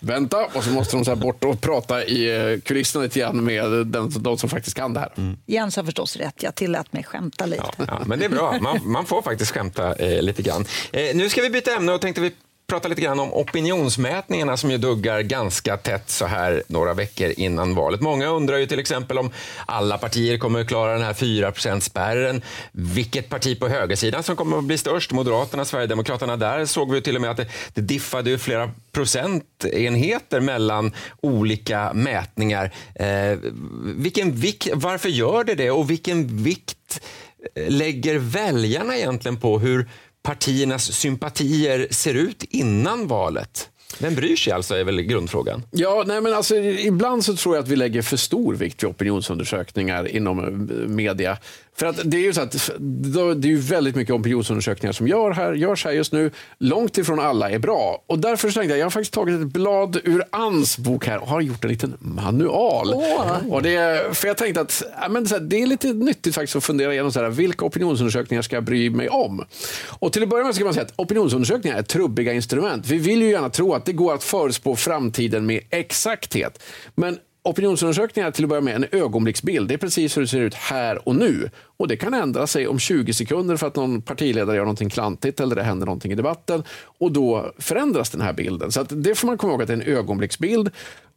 vänta, 0.00 0.46
och 0.52 0.64
så 0.64 0.70
måste 0.70 0.96
de 0.96 1.04
så 1.04 1.10
här 1.10 1.16
bort 1.16 1.44
och 1.44 1.60
prata 1.60 2.04
i 2.04 2.52
eh, 2.52 2.60
kulisserna 2.60 3.04
lite 3.04 3.18
grann 3.18 3.44
med 3.44 3.86
den, 3.86 4.10
de 4.22 4.38
som 4.38 4.48
faktiskt 4.48 4.76
kan 4.76 4.94
det 4.94 5.00
här. 5.00 5.12
Mm. 5.16 5.36
Jens 5.46 5.76
har 5.76 5.84
förstås 5.84 6.16
rätt. 6.16 6.42
Jag 6.42 6.54
tillät 6.54 6.92
mig 6.92 7.04
skämta 7.04 7.46
lite. 7.46 7.62
Ja, 7.78 7.84
ja, 7.88 8.00
men 8.06 8.18
det 8.18 8.24
är 8.24 8.28
bra. 8.28 8.58
Man, 8.60 8.80
man 8.84 9.06
får 9.06 9.22
faktiskt 9.22 9.52
skämta 9.52 9.94
eh, 9.94 10.22
lite 10.22 10.42
grann. 10.42 10.64
Eh, 10.92 11.16
nu 11.16 11.28
ska 11.28 11.42
vi 11.42 11.50
byta 11.50 11.70
ämne 11.76 11.92
och 11.92 12.00
tänkte 12.00 12.20
vi 12.20 12.32
prata 12.68 12.88
lite 12.88 13.00
grann 13.00 13.20
om 13.20 13.32
opinionsmätningarna 13.32 14.56
som 14.56 14.70
ju 14.70 14.78
duggar 14.78 15.20
ganska 15.20 15.76
tätt 15.76 16.10
så 16.10 16.26
här 16.26 16.62
några 16.66 16.94
veckor 16.94 17.32
innan 17.36 17.74
valet. 17.74 18.00
Många 18.00 18.26
undrar 18.26 18.56
ju 18.58 18.66
till 18.66 18.78
exempel 18.78 19.18
om 19.18 19.30
alla 19.66 19.98
partier 19.98 20.38
kommer 20.38 20.60
att 20.60 20.68
klara 20.68 20.92
den 20.92 21.02
här 21.02 21.14
4 21.14 21.80
spärren. 21.80 22.42
Vilket 22.72 23.28
parti 23.28 23.60
på 23.60 23.68
högersidan 23.68 24.22
som 24.22 24.36
kommer 24.36 24.58
att 24.58 24.64
bli 24.64 24.78
störst? 24.78 25.12
Moderaterna, 25.12 25.64
Sverigedemokraterna. 25.64 26.36
Där 26.36 26.66
såg 26.66 26.92
vi 26.92 27.02
till 27.02 27.16
och 27.16 27.22
med 27.22 27.30
att 27.30 27.36
det, 27.36 27.46
det 27.74 27.80
diffade 27.80 28.30
ju 28.30 28.38
flera 28.38 28.70
procentenheter 28.92 30.40
mellan 30.40 30.92
olika 31.20 31.92
mätningar. 31.94 32.74
Eh, 32.94 33.38
vilken 33.96 34.32
vikt, 34.32 34.68
varför 34.74 35.08
gör 35.08 35.44
det 35.44 35.54
det 35.54 35.70
och 35.70 35.90
vilken 35.90 36.42
vikt 36.42 37.00
eh, 37.54 37.70
lägger 37.70 38.18
väljarna 38.18 38.96
egentligen 38.96 39.40
på 39.40 39.58
hur 39.58 39.88
partiernas 40.28 40.92
sympatier 40.92 41.86
ser 41.90 42.14
ut 42.14 42.44
innan 42.50 43.06
valet? 43.06 43.70
Vem 43.98 44.14
bryr 44.14 44.36
sig 44.36 44.52
alltså, 44.52 44.74
är 44.74 44.84
väl 44.84 45.00
grundfrågan. 45.00 45.62
Ja, 45.70 46.04
nej 46.06 46.20
men 46.20 46.34
alltså, 46.34 46.56
ibland 46.56 47.24
så 47.24 47.36
tror 47.36 47.54
jag 47.56 47.62
att 47.62 47.68
vi 47.68 47.76
lägger 47.76 48.02
för 48.02 48.16
stor 48.16 48.54
vikt 48.54 48.82
vid 48.82 48.90
opinionsundersökningar 48.90 50.08
inom 50.08 50.38
eh, 50.38 50.88
media. 50.88 51.38
För 51.78 51.86
att 51.86 52.10
det 52.10 52.16
är 52.16 52.20
ju 52.20 52.32
så 52.32 52.40
att 52.40 52.70
det 53.36 53.48
är 53.48 53.50
ju 53.50 53.58
väldigt 53.58 53.96
mycket 53.96 54.14
opinionsundersökningar 54.14 54.92
som 54.92 55.08
gör 55.08 55.30
här, 55.30 55.52
görs 55.52 55.84
här 55.84 55.92
just 55.92 56.12
nu. 56.12 56.30
Långt 56.58 56.98
ifrån 56.98 57.20
alla 57.20 57.50
är 57.50 57.58
bra. 57.58 58.04
Och 58.06 58.18
därför 58.18 58.50
tänkte 58.50 58.72
jag, 58.72 58.78
jag 58.78 58.84
har 58.84 58.90
faktiskt 58.90 59.12
tagit 59.12 59.40
ett 59.40 59.52
blad 59.52 59.98
ur 60.04 60.24
Anns 60.30 60.78
bok 60.78 61.06
här 61.06 61.18
och 61.18 61.28
har 61.28 61.40
gjort 61.40 61.64
en 61.64 61.70
liten 61.70 61.96
manual. 61.98 62.92
Åh. 62.94 63.36
Och 63.50 63.62
det, 63.62 64.06
för 64.16 64.28
jag 64.28 64.36
tänkte 64.36 64.60
att 64.60 64.82
ja, 65.00 65.08
men 65.08 65.26
här, 65.26 65.40
det 65.40 65.62
är 65.62 65.66
lite 65.66 65.92
nyttigt 65.92 66.34
faktiskt 66.34 66.56
att 66.56 66.64
fundera 66.64 66.92
igenom 66.92 67.12
så 67.12 67.22
här, 67.22 67.30
vilka 67.30 67.64
opinionsundersökningar 67.64 68.42
ska 68.42 68.56
jag 68.56 68.64
bry 68.64 68.90
mig 68.90 69.08
om. 69.08 69.44
Och 69.86 70.12
till 70.12 70.22
att 70.22 70.28
börja 70.28 70.44
med 70.44 70.54
ska 70.54 70.64
man 70.64 70.74
säga 70.74 70.86
att 70.86 70.94
opinionsundersökningar 70.96 71.78
är 71.78 71.82
trubbiga 71.82 72.32
instrument. 72.32 72.86
Vi 72.86 72.98
vill 72.98 73.22
ju 73.22 73.30
gärna 73.30 73.50
tro 73.50 73.74
att 73.74 73.84
det 73.84 73.92
går 73.92 74.14
att 74.14 74.24
förutspå 74.24 74.76
framtiden 74.76 75.46
med 75.46 75.60
exakthet. 75.70 76.62
Men 76.94 77.18
Opinionsundersökningar 77.48 78.30
till 78.30 78.44
att 78.44 78.48
börja 78.48 78.60
med 78.60 78.74
en 78.74 78.86
ögonblicksbild. 78.92 79.68
Det 79.68 79.74
är 79.74 79.78
precis 79.78 80.16
hur 80.16 80.22
det 80.22 80.28
ser 80.28 80.40
ut 80.40 80.54
här 80.54 81.08
och 81.08 81.16
nu. 81.16 81.50
Och 81.76 81.88
Det 81.88 81.96
kan 81.96 82.14
ändra 82.14 82.46
sig 82.46 82.68
om 82.68 82.78
20 82.78 83.12
sekunder 83.12 83.56
för 83.56 83.66
att 83.66 83.76
någon 83.76 84.02
partiledare 84.02 84.56
gör 84.56 84.64
någonting 84.64 84.90
klantigt 84.90 85.40
eller 85.40 85.56
det 85.56 85.62
händer 85.62 85.86
någonting 85.86 86.12
i 86.12 86.14
debatten. 86.14 86.62
Och 86.98 87.12
Då 87.12 87.52
förändras 87.58 88.10
den 88.10 88.20
här 88.20 88.32
bilden. 88.32 88.72
Så 88.72 88.80
att 88.80 88.88
det 88.90 89.14
får 89.14 89.26
man 89.26 89.38
komma 89.38 89.52
ihåg 89.52 89.62
att 89.62 89.68
det 89.68 89.74
är 89.74 89.76
en 89.76 89.96
ögonblicksbild 89.98 90.70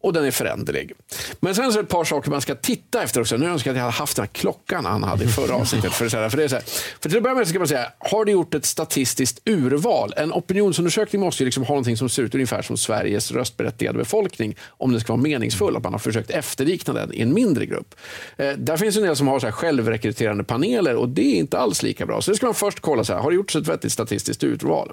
och 0.03 0.13
den 0.13 0.25
är 0.25 0.31
föränderlig. 0.31 0.91
Men 1.39 1.55
sen 1.55 1.71
så 1.71 1.79
är 1.79 1.83
det 1.83 1.85
ett 1.85 1.91
par 1.91 2.03
saker 2.03 2.31
man 2.31 2.41
ska 2.41 2.55
titta 2.55 3.03
efter 3.03 3.21
också. 3.21 3.37
Nu 3.37 3.45
önskar 3.45 3.69
jag 3.69 3.73
att 3.73 3.77
jag 3.77 3.83
hade 3.83 3.97
haft 3.97 4.15
den 4.15 4.23
här 4.23 4.33
klockan 4.33 4.85
han 4.85 5.03
hade 5.03 5.23
i 5.23 5.27
förra 5.27 5.55
avsnittet. 5.55 5.93
För, 5.93 6.09
för, 6.29 6.37
det 6.37 6.43
är 6.43 6.47
så 6.47 6.55
här, 6.55 6.63
för 7.01 7.09
till 7.09 7.17
att 7.17 7.23
börja 7.23 7.35
med 7.35 7.47
så 7.47 7.49
ska 7.49 7.59
man 7.59 7.67
säga, 7.67 7.91
har 7.99 8.25
du 8.25 8.31
gjort 8.31 8.53
ett 8.53 8.65
statistiskt 8.65 9.41
urval? 9.45 10.13
En 10.17 10.33
opinionsundersökning 10.33 11.21
måste 11.21 11.43
ju 11.43 11.45
liksom 11.45 11.63
ha 11.63 11.73
någonting 11.73 11.97
som 11.97 12.09
ser 12.09 12.23
ut 12.23 12.35
ungefär 12.35 12.61
som 12.61 12.77
Sveriges 12.77 13.31
röstberättigade 13.31 13.97
befolkning 13.97 14.55
om 14.67 14.91
den 14.91 15.01
ska 15.01 15.13
vara 15.13 15.21
meningsfull. 15.21 15.77
Att 15.77 15.83
man 15.83 15.93
har 15.93 15.99
försökt 15.99 16.29
efterlikna 16.29 16.93
den 16.93 17.13
i 17.13 17.21
en 17.21 17.33
mindre 17.33 17.65
grupp. 17.65 17.95
Eh, 18.37 18.51
där 18.57 18.77
finns 18.77 18.97
en 18.97 19.03
del 19.03 19.15
som 19.15 19.27
har 19.27 19.39
så 19.39 19.47
här 19.47 19.51
självrekryterande 19.51 20.43
paneler 20.43 20.95
och 20.95 21.09
det 21.09 21.35
är 21.35 21.39
inte 21.39 21.57
alls 21.57 21.83
lika 21.83 22.05
bra. 22.05 22.21
Så 22.21 22.31
det 22.31 22.37
ska 22.37 22.45
man 22.45 22.55
först 22.55 22.79
kolla, 22.79 23.03
så 23.03 23.13
här, 23.13 23.19
har 23.19 23.31
det 23.31 23.35
gjorts 23.35 23.55
ett 23.55 23.67
vettigt 23.67 23.91
statistiskt 23.91 24.43
urval? 24.43 24.91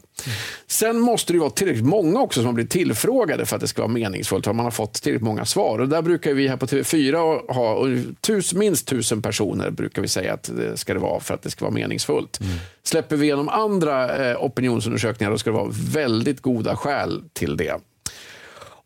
Sen 0.67 1.01
måste 1.01 1.33
det 1.33 1.39
vara 1.39 1.51
tillräckligt 1.51 1.85
många 1.85 2.21
också 2.21 2.41
som 2.41 2.47
har 2.47 2.53
blivit 2.53 2.73
tillfrågade 2.73 3.47
för 3.47 3.57
att 3.57 3.61
det 3.61 3.69
ska 3.69 3.83
vara 3.83 3.93
meningsfullt. 3.93 4.47
Har 4.47 4.53
man 4.53 4.65
har 4.65 4.71
fått 4.71 4.98
tillräckligt 5.03 5.25
många 5.25 5.45
svar. 5.45 5.79
Och 5.79 5.89
där 5.89 6.03
brukar 6.03 6.35
vi 6.35 6.49
här 6.49 6.57
på 6.57 6.67
TV4 6.67 7.53
ha 7.53 7.75
och 7.75 7.89
tus, 8.21 8.55
minst 8.55 8.87
tusen 8.87 9.23
personer 9.23 9.71
brukar 9.71 10.03
vi 10.03 10.09
säga 10.09 10.35
att 10.35 10.51
det 10.57 10.77
ska 10.77 10.95
det 10.95 11.01
vara 11.01 11.21
för 11.21 11.35
att 11.35 11.43
det 11.43 11.51
ska 11.51 11.65
vara 11.65 11.75
meningsfullt. 11.75 12.41
Mm. 12.41 12.53
Släpper 12.83 13.17
vi 13.17 13.27
igenom 13.27 13.49
andra 13.49 14.31
eh, 14.31 14.45
opinionsundersökningar 14.45 15.31
då 15.31 15.39
ska 15.39 15.51
det 15.51 15.57
vara 15.57 15.71
väldigt 15.93 16.41
goda 16.41 16.77
skäl 16.77 17.23
till 17.33 17.57
det. 17.57 17.75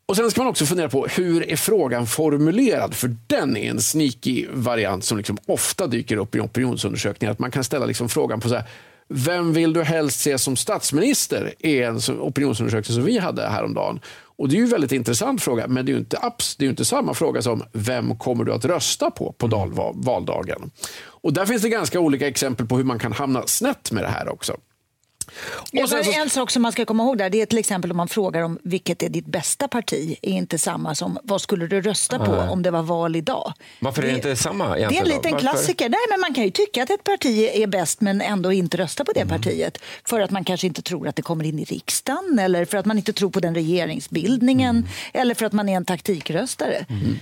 Och 0.05 0.15
Sen 0.15 0.31
ska 0.31 0.41
man 0.41 0.49
också 0.49 0.65
fundera 0.65 0.89
på 0.89 1.07
hur 1.07 1.49
är 1.49 1.55
frågan 1.55 2.07
formulerad? 2.07 2.93
För 2.93 3.15
den 3.27 3.57
är 3.57 3.69
en 3.69 3.81
sneaky 3.81 4.47
variant 4.53 5.05
som 5.05 5.17
liksom 5.17 5.37
ofta 5.45 5.87
dyker 5.87 6.17
upp 6.17 6.35
i 6.35 6.39
opinionsundersökningar. 6.39 7.31
Att 7.31 7.39
man 7.39 7.51
kan 7.51 7.63
ställa 7.63 7.85
liksom 7.85 8.09
frågan 8.09 8.39
på 8.39 8.49
så 8.49 8.55
här, 8.55 8.63
vem 9.07 9.53
vill 9.53 9.73
du 9.73 9.83
helst 9.83 10.19
se 10.19 10.37
som 10.37 10.55
statsminister? 10.55 11.53
är 11.59 11.87
en 11.87 11.99
opinionsundersökning 12.19 12.95
som 12.95 13.05
vi 13.05 13.17
hade 13.17 13.47
häromdagen. 13.47 13.99
Och 14.37 14.49
Det 14.49 14.55
är 14.55 14.57
ju 14.57 14.63
en 14.63 14.69
väldigt 14.69 14.91
intressant 14.91 15.41
fråga, 15.41 15.67
men 15.67 15.85
det 15.85 15.91
är 15.91 15.93
ju 15.93 15.99
inte, 15.99 16.17
det 16.57 16.65
är 16.65 16.69
inte 16.69 16.85
samma 16.85 17.13
fråga 17.13 17.41
som 17.41 17.63
vem 17.71 18.17
kommer 18.17 18.43
du 18.43 18.53
att 18.53 18.65
rösta 18.65 19.11
på 19.11 19.31
på 19.37 19.47
valdagen? 19.95 20.71
Och 21.05 21.33
Där 21.33 21.45
finns 21.45 21.61
det 21.61 21.69
ganska 21.69 21.99
olika 21.99 22.27
exempel 22.27 22.67
på 22.67 22.77
hur 22.77 22.83
man 22.83 22.99
kan 22.99 23.13
hamna 23.13 23.47
snett 23.47 23.91
med 23.91 24.03
det 24.03 24.09
här 24.09 24.29
också. 24.29 24.57
Ja, 25.71 25.87
så... 25.87 25.97
En 25.97 26.29
sak 26.29 26.51
som 26.51 26.61
man 26.61 26.71
ska 26.71 26.85
komma 26.85 27.03
ihåg 27.03 27.17
där, 27.17 27.29
det 27.29 27.41
är 27.41 27.45
till 27.45 27.57
exempel 27.57 27.91
om 27.91 27.97
man 27.97 28.07
frågar 28.07 28.41
om 28.41 28.59
vilket 28.63 29.03
är 29.03 29.09
ditt 29.09 29.25
bästa 29.25 29.67
parti, 29.67 30.17
är 30.21 30.31
inte 30.31 30.57
samma 30.57 30.95
som 30.95 31.17
vad 31.23 31.41
skulle 31.41 31.67
du 31.67 31.81
rösta 31.81 32.19
på 32.19 32.31
Nej. 32.31 32.49
om 32.49 32.63
det 32.63 32.71
var 32.71 32.81
val 32.81 33.15
idag. 33.15 33.53
Varför 33.79 34.03
är 34.03 34.07
det 34.07 34.13
inte 34.13 34.35
samma 34.35 34.75
Det 34.75 34.83
är 34.83 35.01
en 35.01 35.07
liten 35.07 35.37
klassiker. 35.37 35.89
Nej, 35.89 35.99
men 36.09 36.19
man 36.19 36.33
kan 36.33 36.43
ju 36.43 36.51
tycka 36.51 36.83
att 36.83 36.89
ett 36.89 37.03
parti 37.03 37.49
är 37.53 37.67
bäst 37.67 38.01
men 38.01 38.21
ändå 38.21 38.51
inte 38.51 38.77
rösta 38.77 39.05
på 39.05 39.11
det 39.11 39.21
mm. 39.21 39.37
partiet. 39.37 39.77
För 40.05 40.19
att 40.19 40.31
man 40.31 40.43
kanske 40.43 40.67
inte 40.67 40.81
tror 40.81 41.07
att 41.07 41.15
det 41.15 41.21
kommer 41.21 41.45
in 41.45 41.59
i 41.59 41.63
riksdagen 41.63 42.39
eller 42.39 42.65
för 42.65 42.77
att 42.77 42.85
man 42.85 42.97
inte 42.97 43.13
tror 43.13 43.29
på 43.29 43.39
den 43.39 43.55
regeringsbildningen 43.55 44.75
mm. 44.75 44.89
eller 45.13 45.35
för 45.35 45.45
att 45.45 45.53
man 45.53 45.69
är 45.69 45.75
en 45.75 45.85
taktikröstare. 45.85 46.85
Mm. 46.89 47.19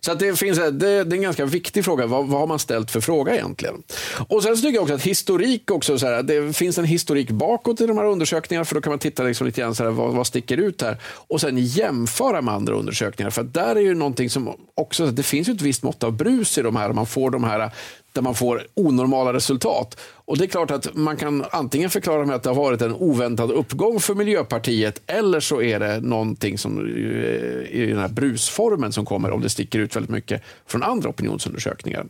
Så 0.00 0.12
att 0.12 0.18
det, 0.18 0.38
finns, 0.38 0.58
det, 0.58 0.70
det 0.70 0.86
är 0.86 1.12
en 1.12 1.22
ganska 1.22 1.44
viktig 1.44 1.84
fråga. 1.84 2.06
Vad, 2.06 2.26
vad 2.26 2.40
har 2.40 2.46
man 2.46 2.58
ställt 2.58 2.90
för 2.90 3.00
fråga 3.00 3.34
egentligen? 3.34 3.82
Och 4.28 4.42
Sen 4.42 4.56
så 4.56 4.62
tycker 4.62 4.74
jag 4.74 4.82
också 4.82 4.94
att 4.94 5.02
historik 5.02 5.70
också, 5.70 5.98
så 5.98 6.06
här, 6.06 6.22
det 6.22 6.52
finns 6.52 6.78
en 6.78 6.84
historik 6.84 7.30
bakåt 7.30 7.80
i 7.80 7.86
de 7.86 7.98
här 7.98 8.04
undersökningarna 8.04 8.64
för 8.64 8.74
då 8.74 8.80
kan 8.80 8.90
man 8.90 8.98
titta 8.98 9.22
liksom 9.22 9.46
lite 9.46 9.60
grann 9.60 9.74
så 9.74 9.84
här, 9.84 9.90
vad, 9.90 10.12
vad 10.14 10.26
sticker 10.26 10.56
ut 10.56 10.82
här 10.82 10.96
och 11.02 11.40
sen 11.40 11.58
jämföra 11.58 12.42
med 12.42 12.54
andra 12.54 12.74
undersökningar. 12.74 13.30
För 13.30 13.42
där 13.42 13.76
är 13.76 13.80
ju 13.80 13.94
någonting 13.94 14.30
som 14.30 14.52
också, 14.74 15.06
det 15.06 15.22
finns 15.22 15.48
ju 15.48 15.52
ett 15.52 15.62
visst 15.62 15.82
mått 15.82 16.04
av 16.04 16.12
brus 16.12 16.58
i 16.58 16.62
de 16.62 16.76
här. 16.76 16.92
Man 16.92 17.06
får 17.06 17.30
de 17.30 17.44
här 17.44 17.70
där 18.12 18.22
man 18.22 18.34
får 18.34 18.66
onormala 18.74 19.32
resultat. 19.32 20.00
Och 20.28 20.38
det 20.38 20.44
är 20.44 20.48
klart 20.48 20.70
att 20.70 20.94
man 20.94 21.16
kan 21.16 21.44
antingen 21.50 21.90
förklara 21.90 22.26
med 22.26 22.36
att 22.36 22.42
det 22.42 22.50
har 22.50 22.56
varit 22.56 22.82
en 22.82 22.94
oväntad 22.94 23.50
uppgång 23.50 24.00
för 24.00 24.14
Miljöpartiet 24.14 25.02
eller 25.06 25.40
så 25.40 25.62
är 25.62 25.80
det 25.80 26.00
någonting 26.00 26.58
som 26.58 26.78
eh, 26.78 27.80
i 27.80 27.86
den 27.90 27.98
här 27.98 28.08
brusformen 28.08 28.92
som 28.92 29.04
kommer 29.04 29.30
om 29.30 29.40
det 29.40 29.48
sticker 29.48 29.78
ut 29.78 29.96
väldigt 29.96 30.10
mycket 30.10 30.42
från 30.66 30.82
andra 30.82 31.08
opinionsundersökningar. 31.08 32.06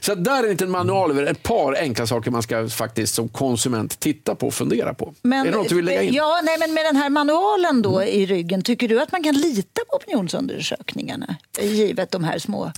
Så 0.00 0.14
där 0.14 0.38
är 0.38 0.42
en 0.42 0.50
liten 0.50 0.70
manual 0.70 1.10
över 1.10 1.26
ett 1.26 1.42
par 1.42 1.76
enkla 1.80 2.06
saker 2.06 2.30
man 2.30 2.42
ska 2.42 2.68
faktiskt 2.68 3.14
som 3.14 3.28
konsument 3.28 4.00
titta 4.00 4.34
på 4.34 4.46
och 4.46 4.54
fundera 4.54 4.94
på. 4.94 5.14
Men, 5.22 5.46
är 5.46 5.50
det 5.50 5.56
något 5.56 5.68
du 5.68 5.74
vill 5.74 5.84
lägga 5.84 6.02
in? 6.02 6.14
Ja, 6.14 6.40
nej, 6.44 6.58
men 6.58 6.74
med 6.74 6.84
den 6.84 6.96
här 6.96 7.10
manualen 7.10 7.82
då 7.82 8.02
i 8.02 8.26
ryggen, 8.26 8.62
tycker 8.62 8.88
du 8.88 9.00
att 9.00 9.12
man 9.12 9.22
kan 9.22 9.34
lita 9.34 9.80
på 9.90 9.96
opinionsundersökningarna? 9.96 11.36
Givet 11.60 12.10
de 12.10 12.24
här 12.24 12.38
små 12.38 12.72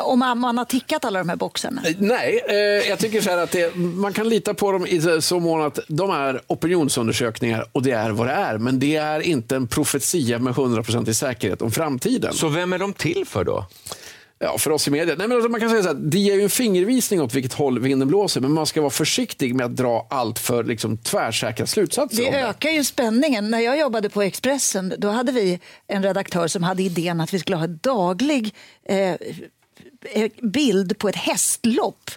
om 0.00 0.18
man 0.18 0.58
har 0.58 0.64
tickat 0.64 1.04
alla 1.04 1.18
de 1.18 1.28
här 1.28 1.36
boxarna? 1.36 1.82
Nej, 1.98 2.44
eh, 2.48 2.56
jag 2.88 2.98
tycker 2.98 3.20
så 3.20 3.30
att 3.30 3.50
det, 3.50 3.76
man 3.76 4.12
kan 4.12 4.28
lita 4.28 4.54
på 4.54 4.72
dem 4.72 4.86
i 4.86 5.20
så 5.20 5.40
mån 5.40 5.62
att 5.62 5.78
de 5.88 6.10
är 6.10 6.40
opinionsundersökningar 6.46 7.66
och 7.72 7.82
det 7.82 7.90
är 7.90 8.10
vad 8.10 8.26
det 8.26 8.32
är. 8.32 8.58
Men 8.58 8.78
det 8.78 8.96
är 8.96 9.20
inte 9.20 9.56
en 9.56 9.66
profetia 9.66 10.38
med 10.38 10.54
100% 10.54 11.12
säkerhet 11.12 11.62
om 11.62 11.70
framtiden. 11.70 12.32
Så 12.32 12.48
vem 12.48 12.72
är 12.72 12.78
de 12.78 12.92
till 12.92 13.24
för 13.26 13.44
då? 13.44 13.66
Ja, 14.38 14.58
för 14.58 14.70
oss 14.70 14.88
i 14.88 14.90
media. 14.90 15.14
Nej, 15.18 15.28
men 15.28 15.36
alltså 15.36 15.48
man 15.48 15.60
kan 15.60 15.70
säga 15.70 15.82
så 15.82 15.88
här, 15.88 15.94
det 15.94 16.18
ger 16.18 16.34
ju 16.34 16.42
en 16.42 16.50
fingervisning 16.50 17.20
åt 17.22 17.34
vilket 17.34 17.52
håll 17.52 17.78
vinden 17.78 18.08
blåser, 18.08 18.40
men 18.40 18.52
man 18.52 18.66
ska 18.66 18.80
vara 18.80 18.90
försiktig 18.90 19.54
med 19.54 19.66
att 19.66 19.76
dra 19.76 20.06
allt 20.10 20.38
för 20.38 20.64
liksom, 20.64 20.96
tvärsäkra 20.96 21.66
slutsatser. 21.66 22.24
Det, 22.24 22.30
det 22.30 22.40
ökar 22.40 22.70
ju 22.70 22.84
spänningen. 22.84 23.50
När 23.50 23.60
jag 23.60 23.78
jobbade 23.78 24.08
på 24.08 24.22
Expressen 24.22 24.94
då 24.98 25.08
hade 25.08 25.32
vi 25.32 25.60
en 25.86 26.02
redaktör 26.02 26.48
som 26.48 26.62
hade 26.62 26.82
idén 26.82 27.20
att 27.20 27.34
vi 27.34 27.38
skulle 27.38 27.56
ha 27.56 27.66
daglig 27.66 28.54
eh, 28.88 29.12
Eh, 29.12 29.16
bild 30.42 30.98
på 30.98 31.08
ett 31.08 31.16
hästlopp 31.16 32.10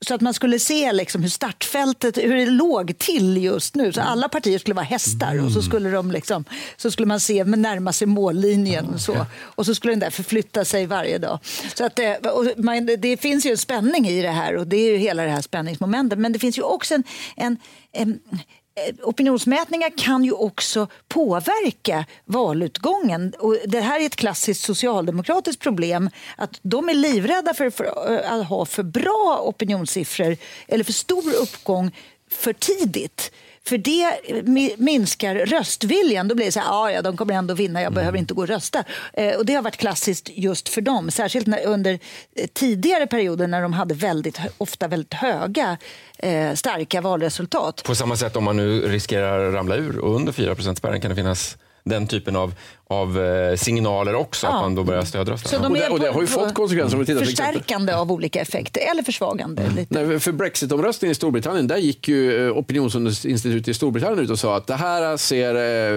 så 0.00 0.14
att 0.14 0.20
man 0.20 0.34
skulle 0.34 0.58
se 0.58 0.92
liksom 0.92 1.22
hur 1.22 1.28
startfältet 1.28 2.18
hur 2.18 2.36
det 2.36 2.46
låg 2.46 2.98
till 2.98 3.44
just 3.44 3.74
nu. 3.74 3.92
Så 3.92 4.00
alla 4.00 4.28
partier 4.28 4.58
skulle 4.58 4.74
vara 4.74 4.84
hästar 4.84 5.44
och 5.44 5.52
så 5.52 5.62
skulle, 5.62 5.90
de 5.90 6.10
liksom, 6.10 6.44
så 6.76 6.90
skulle 6.90 7.06
man 7.06 7.20
se 7.20 7.44
närma 7.44 7.92
sig 7.92 8.06
mållinjen. 8.06 8.86
Och 8.86 9.00
så, 9.00 9.26
och 9.40 9.66
så 9.66 9.74
skulle 9.74 9.92
den 9.92 10.00
där 10.00 10.10
förflytta 10.10 10.64
sig 10.64 10.86
varje 10.86 11.18
dag. 11.18 11.38
Så 11.74 11.84
att 11.84 11.96
det, 11.96 12.20
man, 12.56 12.86
det 12.86 13.16
finns 13.16 13.46
ju 13.46 13.50
en 13.50 13.58
spänning 13.58 14.08
i 14.08 14.22
det 14.22 14.30
här 14.30 14.56
och 14.56 14.66
det 14.66 14.76
är 14.76 14.90
ju 14.90 14.96
hela 14.96 15.22
det 15.22 15.30
här 15.30 15.42
spänningsmomentet. 15.42 16.18
Men 16.18 16.32
det 16.32 16.38
finns 16.38 16.58
ju 16.58 16.62
också 16.62 16.94
en, 16.94 17.04
en, 17.36 17.58
en 17.92 18.20
Eh, 18.32 18.63
Eh, 18.76 18.94
opinionsmätningar 19.02 19.98
kan 19.98 20.24
ju 20.24 20.32
också 20.32 20.88
påverka 21.08 22.04
valutgången. 22.24 23.32
Och 23.38 23.56
det 23.66 23.80
här 23.80 24.00
är 24.00 24.06
ett 24.06 24.16
klassiskt 24.16 24.64
socialdemokratiskt 24.64 25.62
problem. 25.62 26.10
att 26.36 26.58
De 26.62 26.88
är 26.88 26.94
livrädda 26.94 27.54
för, 27.54 27.70
för 27.70 27.84
eh, 27.84 28.32
att 28.32 28.48
ha 28.48 28.66
för 28.66 28.82
bra 28.82 29.40
opinionssiffror 29.44 30.36
eller 30.68 30.84
för 30.84 30.92
stor 30.92 31.34
uppgång 31.42 31.96
för 32.30 32.52
tidigt. 32.52 33.32
För 33.68 33.78
det 33.78 34.78
minskar 34.78 35.34
röstviljan. 35.34 36.28
Då 36.28 36.34
blir 36.34 36.46
det 36.46 36.52
så 36.52 36.60
här, 36.60 36.90
ja, 36.90 37.02
de 37.02 37.16
kommer 37.16 37.34
ändå 37.34 37.54
vinna, 37.54 37.80
jag 37.80 37.86
mm. 37.86 37.94
behöver 37.94 38.18
inte 38.18 38.34
gå 38.34 38.42
och 38.42 38.48
rösta. 38.48 38.84
Eh, 39.12 39.36
och 39.36 39.46
det 39.46 39.54
har 39.54 39.62
varit 39.62 39.76
klassiskt 39.76 40.30
just 40.34 40.68
för 40.68 40.80
dem, 40.80 41.10
särskilt 41.10 41.46
när, 41.46 41.66
under 41.66 41.98
eh, 42.36 42.46
tidigare 42.52 43.06
perioder 43.06 43.46
när 43.46 43.62
de 43.62 43.72
hade 43.72 43.94
väldigt, 43.94 44.38
ofta 44.58 44.88
väldigt 44.88 45.14
höga 45.14 45.78
eh, 46.18 46.54
starka 46.54 47.00
valresultat. 47.00 47.82
På 47.84 47.94
samma 47.94 48.16
sätt 48.16 48.36
om 48.36 48.44
man 48.44 48.56
nu 48.56 48.88
riskerar 48.88 49.48
att 49.48 49.54
ramla 49.54 49.76
ur 49.76 49.98
och 49.98 50.16
under 50.16 50.32
4 50.32 50.74
spärren 50.74 51.00
kan 51.00 51.10
det 51.10 51.16
finnas 51.16 51.56
den 51.84 52.06
typen 52.06 52.36
av, 52.36 52.54
av 53.00 53.24
eh, 53.24 53.56
signaler 53.56 54.14
också, 54.14 54.46
ja. 54.46 54.56
att 54.56 54.62
man 54.62 54.74
då 54.74 54.84
börjar 54.84 55.02
stödrösta. 55.02 55.48
Så 55.48 55.58
de 55.58 55.72
det, 55.72 55.88
och 55.88 56.00
det 56.00 56.10
har 56.10 56.20
ju 56.20 56.26
fått 56.26 56.54
konsekvenser. 56.54 56.96
Om 56.96 57.00
vi 57.00 57.06
tittar 57.06 57.24
förstärkande 57.24 57.94
av 57.94 58.12
olika 58.12 58.40
effekter, 58.40 58.80
eller 58.90 59.02
försvagande. 59.02 59.62
Mm. 59.62 59.76
Lite. 59.76 60.04
Nej, 60.04 60.20
för 60.20 60.32
Brexitomröstningen 60.32 61.12
i 61.12 61.14
Storbritannien, 61.14 61.66
där 61.66 61.76
gick 61.76 62.08
ju 62.08 62.46
eh, 62.46 62.56
opinionsinstitutet 62.56 63.68
i 63.68 63.74
Storbritannien 63.74 64.24
ut 64.24 64.30
och 64.30 64.38
sa 64.38 64.56
att 64.56 64.66
det 64.66 64.74
här 64.74 65.16
ser 65.16 65.54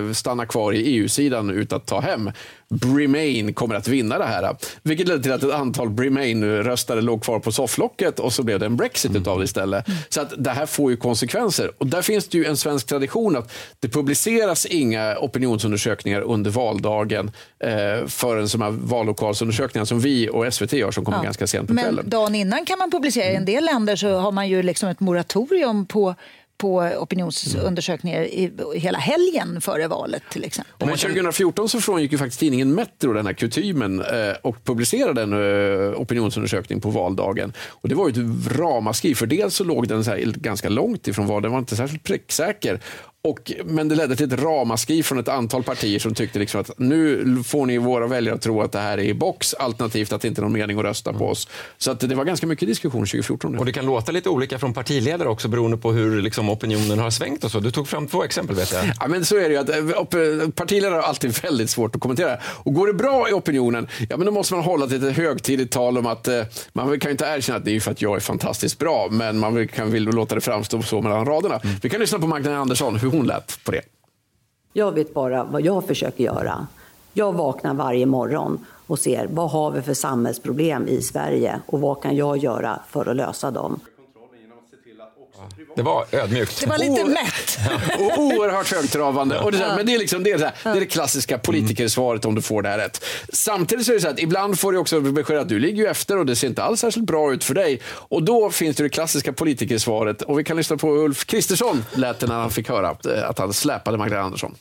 eh, 0.08 0.14
stanna 0.14 0.46
kvar 0.46 0.74
i 0.74 0.82
EU-sidan 0.82 1.50
ut 1.50 1.74
att 1.74 1.86
ta 1.86 2.00
hem. 2.00 2.32
Remain 2.70 3.54
kommer 3.54 3.76
att 3.76 3.88
vinna 3.88 4.18
det 4.18 4.26
här. 4.26 4.56
Vilket 4.84 5.08
ledde 5.08 5.24
till 5.24 5.32
att 5.32 5.44
ett 5.44 5.54
antal 5.54 5.98
Remain-röstare 5.98 7.02
låg 7.02 7.24
kvar 7.24 7.40
på 7.40 7.52
sofflocket 7.52 8.20
och 8.20 8.34
så 8.34 8.44
blev 8.44 8.60
det 8.60 8.66
en 8.66 8.78
Brexit 8.78 9.12
mm. 9.12 9.24
av 9.28 9.40
det 9.40 9.46
istället. 9.46 9.88
Mm. 9.88 10.00
Så 10.10 10.22
att 10.22 10.34
det 10.38 10.52
här 10.52 10.66
får 10.66 10.92
ju 10.92 10.98
konsekvenser. 10.98 11.72
Och 11.78 11.88
där 11.88 12.02
finns 12.02 12.28
det 12.28 12.38
ju 12.38 12.46
en 12.46 12.58
svensk 12.58 12.88
tradition 12.88 13.36
att 13.36 13.52
det 13.80 13.90
publiceras 13.90 14.66
inga 14.66 15.18
opinionsundersökningar 15.18 16.22
under 16.22 16.52
valdagen 16.52 17.32
eh, 17.60 18.08
förrän 18.08 18.50
som 18.50 18.62
här 18.62 18.72
vallokalsundersökningar 18.72 19.86
som 19.86 20.00
vi 20.00 20.30
och 20.30 20.54
SVT 20.54 20.74
gör 20.74 20.92
som 20.92 21.06
kommer 21.06 21.18
ja. 21.18 21.24
ganska 21.24 21.48
sent 21.48 21.68
på 21.68 21.74
Men 21.74 21.84
kvällen. 21.84 22.10
dagen 22.10 22.36
innan 22.36 22.66
kan 22.66 22.80
man 22.80 22.92
publicera. 22.92 23.32
I 23.32 23.36
en 23.36 23.46
del 23.46 23.66
länder 23.66 23.96
så 23.96 24.18
har 24.18 24.32
man 24.32 24.50
ju 24.50 24.64
liksom 24.64 24.90
ett 24.90 25.00
moratorium 25.00 25.86
på 25.86 26.16
på 26.58 26.78
opinionsundersökningar 26.80 28.22
i 28.22 28.52
hela 28.76 28.98
helgen 28.98 29.62
före 29.62 29.88
valet 29.88 30.24
till 30.32 30.44
exempel. 30.44 30.88
Men 30.88 30.98
2014 30.98 31.70
så 31.70 31.82
frångick 31.82 32.12
ju 32.12 32.18
faktiskt 32.18 32.40
tidningen 32.40 32.76
Metro 32.76 33.14
den 33.14 33.26
här 33.26 33.34
kutymen 33.34 34.02
eh, 34.02 34.36
och 34.42 34.64
publicerade 34.64 35.22
en 35.22 35.34
eh, 35.34 36.02
opinionsundersökning 36.02 36.82
på 36.82 36.90
valdagen. 36.90 37.54
Och 37.70 37.90
det 37.90 37.96
var 37.96 38.10
ju 38.10 38.12
ett 38.12 38.52
ramaskri, 38.58 39.16
för 39.16 39.26
dels 39.26 39.56
så 39.56 39.64
låg 39.64 39.88
den 39.88 40.04
så 40.04 40.16
ganska 40.24 40.70
långt 40.70 41.08
ifrån 41.08 41.28
valet, 41.28 41.44
den 41.44 41.52
var 41.52 41.60
inte 41.60 41.76
särskilt 41.76 42.04
pricksäker. 42.04 42.80
Och, 43.24 43.52
men 43.66 43.88
det 43.88 43.96
ledde 43.96 44.16
till 44.16 44.34
ett 44.34 44.40
ramaskri 44.40 45.04
från 45.04 45.20
ett 45.20 45.28
antal 45.28 45.64
partier 45.64 46.00
som 46.00 46.14
tyckte 46.14 46.40
liksom 46.40 46.62
att 46.62 46.72
nu 46.78 47.44
får 47.44 47.66
ni 47.66 47.78
våra 47.78 48.08
väljare 48.08 48.36
att 48.36 48.42
tro 48.42 48.62
att 48.62 48.72
det 48.72 48.80
här 48.80 48.98
är 48.98 49.04
i 49.04 49.14
box, 49.14 49.54
alternativt 49.54 50.14
att 50.14 50.22
det 50.22 50.28
inte 50.28 50.42
är 50.42 50.44
någon 50.44 50.54
mening 50.54 50.78
att 50.80 50.84
rösta 50.84 51.14
på 51.14 51.28
oss. 51.28 51.48
Så 51.78 51.92
att 51.92 52.00
det 52.00 52.16
var 52.16 52.26
ganska 52.26 52.48
mycket 52.48 52.68
diskussion 52.68 53.02
2014. 53.02 53.58
Och 53.60 53.66
det 53.66 53.72
kan 53.72 53.86
låta 53.86 54.12
lite 54.12 54.30
olika 54.30 54.60
från 54.60 54.74
partiledare 54.74 55.30
också 55.30 55.48
beroende 55.48 55.78
på 55.78 55.92
hur 55.92 56.22
liksom, 56.22 56.50
opinionen 56.50 57.00
har 57.00 57.10
svängt 57.10 57.44
och 57.44 57.52
så. 57.52 57.60
Du 57.60 57.72
tog 57.72 57.88
fram 57.88 58.08
två 58.08 58.24
exempel 58.24 58.56
vet 58.56 58.72
jag. 58.72 58.86
Ja, 59.00 59.08
men 59.08 59.26
så 59.26 59.38
är 59.38 59.50
det 59.50 59.50
ju. 59.50 59.58
Att, 59.58 60.14
eh, 60.14 60.50
partiledare 60.50 60.94
har 60.94 61.02
alltid 61.02 61.42
väldigt 61.44 61.70
svårt 61.70 61.96
att 61.96 62.02
kommentera. 62.02 62.38
Och 62.44 62.74
går 62.74 62.88
det 62.88 62.94
bra 62.94 63.30
i 63.30 63.34
opinionen, 63.34 63.88
ja 64.10 64.18
men 64.18 64.26
då 64.26 64.32
måste 64.32 64.54
man 64.54 64.64
hålla 64.64 64.86
ett 64.86 64.92
lite 64.92 65.10
högtidligt 65.10 65.72
tal 65.72 65.98
om 65.98 66.06
att 66.06 66.28
eh, 66.28 66.44
man 66.74 67.00
kan 67.00 67.10
ju 67.10 67.12
inte 67.12 67.26
erkänna 67.26 67.58
att 67.58 67.66
det 67.66 67.76
är 67.76 67.80
för 67.80 67.92
att 67.92 68.02
jag 68.02 68.16
är 68.16 68.20
fantastiskt 68.20 68.80
bra, 68.80 69.08
men 69.12 69.40
man 69.40 69.68
kan 69.68 69.92
vill 69.92 70.04
låta 70.04 70.36
det 70.36 70.42
framstå 70.42 70.82
så 70.82 71.02
mellan 71.02 71.26
raderna. 71.26 71.60
Mm. 71.64 71.76
Vi 71.82 71.90
kan 71.90 72.00
lyssna 72.00 72.20
på 72.20 72.28
Magdalena 72.28 72.62
Andersson, 72.62 72.96
hur 73.12 73.18
hon 73.18 73.28
lät 73.28 73.64
på 73.66 73.72
det. 73.72 73.82
Jag 74.74 74.92
vet 74.92 75.14
bara 75.14 75.44
vad 75.44 75.62
jag 75.62 75.88
försöker 75.88 76.24
göra. 76.24 76.68
Jag 77.14 77.34
vaknar 77.34 77.74
varje 77.74 78.06
morgon 78.06 78.66
och 78.88 79.00
ser 79.00 79.28
vad 79.32 79.52
har 79.52 79.72
vi 79.72 79.82
för 79.82 79.94
samhällsproblem 79.94 80.88
i 80.88 81.02
Sverige 81.02 81.60
och 81.66 81.82
vad 81.82 82.02
kan 82.02 82.16
jag 82.16 82.38
göra 82.38 82.80
för 82.88 83.10
att 83.10 83.16
lösa 83.16 83.52
dem. 83.52 83.80
Det 85.78 85.84
var 85.84 86.06
ödmjukt. 86.12 86.62
Det 86.62 86.68
var 86.68 86.78
lite 86.78 87.06
mätt. 87.06 87.60
och 88.00 88.24
oerhört 88.24 88.72
högtravande. 88.74 89.40
Och 89.40 89.52
det, 89.52 89.58
där, 89.58 89.76
men 89.76 89.86
det 89.86 89.94
är, 89.94 90.00
liksom, 90.00 90.24
det, 90.24 90.32
är 90.32 90.40
här, 90.40 90.52
det 90.64 90.70
är 90.70 90.80
det 90.80 90.86
klassiska 90.86 91.38
politikersvaret 91.38 92.26
om 92.26 92.36
du 92.36 92.42
får 92.42 92.62
det 92.62 92.70
här 92.70 92.78
rätt. 92.78 93.04
Samtidigt 93.34 93.86
så 93.86 93.92
är 93.92 93.96
det 93.96 94.02
så 94.02 94.08
att 94.08 94.20
ibland 94.20 94.60
får 94.60 94.72
du 94.72 94.78
också 94.78 95.02
besked 95.02 95.38
att 95.38 95.50
du 95.50 95.60
ligger 95.60 95.84
ju 95.84 95.90
efter 95.90 96.18
och 96.18 96.26
det 96.26 96.36
ser 96.36 96.48
inte 96.48 96.64
alls 96.64 96.80
särskilt 96.80 97.06
bra 97.06 97.34
ut 97.34 97.44
för 97.44 97.54
dig. 97.54 97.82
Och 97.88 98.24
då 98.24 98.50
finns 98.50 98.76
det 98.76 98.84
det 98.84 98.90
klassiska 98.90 99.34
politikersvaret. 99.34 100.22
Och 100.22 100.40
vi 100.40 100.44
kan 100.44 100.58
lyssna 100.58 100.78
på 100.78 100.96
Ulf 100.96 101.26
Kristersson 101.26 101.86
lät 101.96 102.20
det 102.20 102.28
när 102.28 102.36
han 102.36 102.52
fick 102.52 102.70
höra 102.70 102.98
eh, 103.16 103.30
att 103.30 103.40
han 103.40 103.54
släpade 103.54 103.98
Magdalena 103.98 104.26
Andersson. 104.26 104.56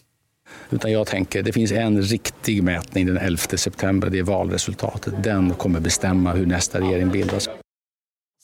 Utan 0.70 0.92
jag 0.92 1.07
tänker, 1.07 1.42
det 1.42 1.52
finns 1.52 1.72
en 1.72 2.02
riktig 2.02 2.62
mätning 2.62 3.07
den 3.07 3.18
11 3.18 3.38
september, 3.57 4.11
det 4.11 4.18
är 4.18 4.22
valresultatet. 4.22 5.14
Den 5.22 5.55
kommer 5.55 5.81
bestämma 5.81 6.33
hur 6.33 6.46
nästa 6.46 6.81
regering 6.81 7.11
bildas. 7.11 7.48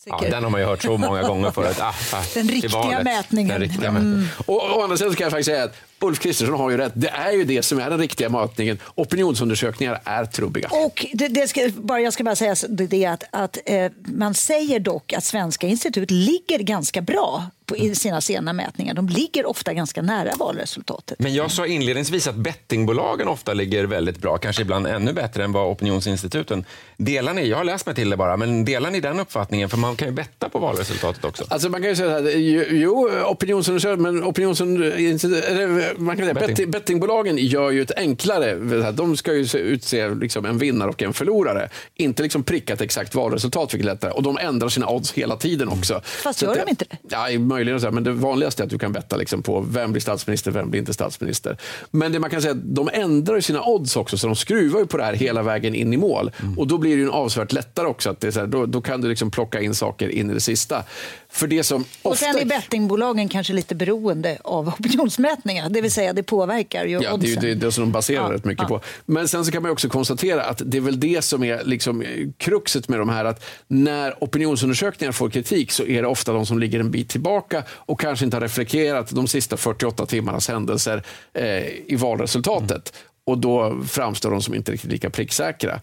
Ja, 0.06 0.20
den 0.20 0.44
har 0.44 0.50
man 0.50 0.60
ju 0.60 0.66
hört 0.66 0.82
så 0.82 0.96
många 0.96 1.22
gånger 1.22 1.50
förut. 1.50 1.76
Ah, 1.80 1.94
ah, 2.12 2.22
den 2.34 2.48
riktiga 2.48 3.02
mätningen. 3.02 3.48
Den 3.48 3.60
riktiga 3.60 3.90
mätningen. 3.90 4.14
Mm. 4.14 4.28
Och, 4.46 4.76
å 4.78 4.82
andra 4.82 4.96
sidan 4.96 5.14
kan 5.14 5.24
jag 5.24 5.30
faktiskt 5.30 5.46
säga 5.46 5.64
att 5.64 5.74
Ulf 6.00 6.18
Kristersson 6.18 6.54
har 6.54 6.70
ju 6.70 6.76
rätt. 6.76 6.92
Det 6.94 7.08
är 7.08 7.32
ju 7.32 7.44
det 7.44 7.62
som 7.62 7.78
är 7.78 7.90
den 7.90 7.98
riktiga 7.98 8.28
mätningen. 8.28 8.78
Opinionsundersökningar 8.94 10.00
är 10.04 10.24
trubbiga. 10.24 10.68
Och 10.72 11.06
det, 11.12 11.28
det 11.28 11.48
ska, 11.48 11.70
bara, 11.74 12.00
jag 12.00 12.12
ska 12.12 12.24
bara 12.24 12.36
säga 12.36 12.56
det 12.68 13.06
att, 13.06 13.24
att 13.30 13.58
eh, 13.66 13.92
man 14.04 14.34
säger 14.34 14.80
dock 14.80 15.12
att 15.12 15.24
Svenska 15.24 15.66
institut 15.66 16.10
ligger 16.10 16.58
ganska 16.58 17.00
bra 17.00 17.44
på, 17.78 17.85
i 17.85 17.94
sina 17.94 18.20
sena 18.20 18.52
mätningar. 18.52 18.94
De 18.94 19.08
ligger 19.08 19.46
ofta 19.46 19.72
ganska 19.74 20.02
nära 20.02 20.30
valresultatet. 20.38 21.18
Men 21.18 21.35
jag 21.35 21.50
sa 21.50 21.66
inledningsvis 21.66 22.26
att 22.26 22.35
bettingbolagen 22.35 23.28
ofta 23.28 23.52
ligger 23.54 23.85
väldigt 23.85 24.18
bra, 24.18 24.38
kanske 24.38 24.62
ibland 24.62 24.87
ännu 24.87 25.12
bättre 25.12 25.44
än 25.44 25.52
vad 25.52 25.66
opinionsinstituten. 25.70 26.64
Delar 26.96 27.35
ni, 27.35 27.46
jag 27.48 27.56
har 27.56 27.64
läst 27.64 27.87
mig 27.87 27.94
till 27.94 28.11
det 28.11 28.16
bara, 28.16 28.37
men 28.37 28.64
delar 28.64 28.90
ni 28.90 29.00
den 29.00 29.20
uppfattningen? 29.20 29.68
För 29.68 29.76
man 29.76 29.96
kan 29.96 30.08
ju 30.08 30.14
betta 30.14 30.48
på 30.48 30.58
valresultatet 30.58 31.24
också. 31.24 31.44
Alltså 31.48 31.68
man 31.68 31.80
kan 31.80 31.90
ju 31.90 31.96
säga 31.96 32.16
att 32.16 32.24
jo, 32.70 33.11
opinionsundersökningar, 33.26 34.12
men 34.12 34.24
opinionsundersökningar 34.24 35.98
man 36.00 36.16
kan 36.16 36.24
säga, 36.26 36.35
Betting. 36.35 36.48
betting. 36.54 36.70
bettingbolagen 36.70 37.37
gör 37.38 37.70
ju 37.70 37.82
ett 37.82 37.92
enklare. 37.96 38.54
De 38.92 39.16
ska 39.16 39.35
ju 39.35 39.46
se- 39.46 39.58
utse 39.58 40.08
liksom 40.14 40.44
en 40.46 40.58
vinnare 40.58 40.88
och 40.90 41.02
en 41.02 41.12
förlorare. 41.12 41.68
Inte 41.94 42.22
liksom 42.22 42.42
pricka 42.42 42.72
ett 42.72 42.80
exakt 42.80 43.14
valresultat, 43.14 43.74
vilket 43.74 43.88
är 43.88 43.92
lättare. 43.94 44.11
Och 44.12 44.22
de 44.22 44.38
ändrar 44.38 44.68
sina 44.68 44.88
odds 44.88 45.12
hela 45.12 45.37
tiden 45.37 45.68
också. 45.68 46.00
Fast 46.04 46.38
Så 46.38 46.44
gör 46.46 46.54
de 46.64 46.70
inte 46.70 46.85
det? 46.90 46.96
Ja, 47.11 47.28
möjligen 47.62 47.81
så 47.81 47.87
här, 47.87 47.92
men 47.92 48.05
det 48.05 48.12
vanligaste 48.12 48.62
är 48.62 48.64
att 48.64 48.70
du 48.70 48.79
kan 48.79 48.92
betta 48.92 49.16
liksom 49.16 49.42
på 49.42 49.61
vem 49.61 49.92
blir 49.92 50.01
statsminister, 50.01 50.51
vem 50.51 50.70
blir 50.70 50.81
inte 50.81 50.94
statsminister. 50.94 51.57
Men 51.90 52.12
det 52.12 52.18
man 52.18 52.31
kan 52.31 52.42
säga 52.42 52.55
är 52.55 52.57
att 52.57 52.75
de 52.75 52.90
ändrar 52.92 53.40
sina 53.40 53.62
odds 53.64 53.96
också, 53.96 54.18
så 54.18 54.27
de 54.27 54.37
skruvar 54.37 54.81
ju 54.81 54.87
på 54.87 54.96
det 54.96 55.05
här 55.05 55.14
hela 55.14 55.42
vägen 55.42 55.75
in 55.75 55.92
i 55.92 55.96
mål. 55.96 56.31
Mm. 56.42 56.59
Och 56.59 56.66
då 56.66 56.79
blir 56.79 56.90
det 56.90 56.96
ju 56.96 57.05
en 57.05 57.11
avsevärt 57.11 57.53
lättare 57.53 57.87
också. 57.87 58.11
Att 58.11 58.20
det 58.20 58.27
är 58.27 58.31
så 58.31 58.40
här, 58.40 58.46
då, 58.46 58.66
då 58.66 58.81
kan 58.81 59.01
du 59.01 59.09
liksom 59.09 59.31
plocka 59.31 59.61
in 59.61 59.75
saker 59.75 60.09
in 60.09 60.31
i 60.31 60.35
det 60.35 60.40
sista. 60.40 60.85
För 61.29 61.46
det 61.46 61.64
som 61.64 61.85
Och 62.03 62.12
ofta... 62.12 62.25
sen 62.25 62.37
är 62.38 62.44
bettingbolagen 62.44 63.29
kanske 63.29 63.53
lite 63.53 63.75
beroende 63.75 64.38
av 64.44 64.68
opinionsmätningar. 64.79 65.68
Det 65.70 65.81
vill 65.81 65.92
säga 65.92 66.12
det 66.12 66.22
påverkar 66.22 66.85
ju 66.85 66.92
Ja, 66.92 66.98
det 67.01 67.07
är 67.07 67.11
ju 67.11 67.37
oddsen. 67.37 67.42
det, 67.42 67.55
det 67.55 67.72
som 67.72 67.85
de 67.85 67.92
baserar 67.92 68.22
Ja, 68.22 68.33
rätt 68.33 68.44
mycket 68.44 68.62
ja. 68.62 68.79
på. 68.79 68.81
Men 69.07 69.29
sen 69.29 69.44
så 69.44 69.53
kan 69.53 69.62
man 69.62 69.72
också 69.72 69.88
konstatera 69.88 70.42
att 70.42 70.62
det 70.64 70.77
är 70.77 70.81
väl 70.81 71.01
det 71.01 71.25
som 71.25 71.44
är 71.44 71.64
liksom 71.64 72.03
eh, 72.03 72.09
kruxet 72.37 72.88
med 72.88 72.98
de 72.98 73.09
här 73.09 73.25
att 73.25 73.44
när 73.68 74.25
opinionsundersökningar 74.25 75.12
får 75.12 75.31
kritik 75.31 75.72
så 75.72 75.85
är 75.85 76.03
det 76.03 76.09
ofta 76.09 76.33
de 76.33 76.46
som 76.46 76.59
ligger 76.59 76.81
en 76.81 76.90
bit 76.90 77.09
tillbaka 77.09 77.51
och 77.68 78.00
kanske 78.00 78.24
inte 78.24 78.36
har 78.36 78.42
reflekterat 78.42 79.10
de 79.10 79.28
sista 79.28 79.56
48 79.56 80.06
timmarnas 80.06 80.48
händelser 80.48 81.02
eh, 81.32 81.66
i 81.86 81.96
valresultatet. 81.98 82.92
Och 83.24 83.38
då 83.38 83.82
framstår 83.88 84.30
de 84.30 84.42
som 84.42 84.54
inte 84.54 84.72
riktigt 84.72 84.92
lika 84.92 85.10
pricksäkra. 85.10 85.80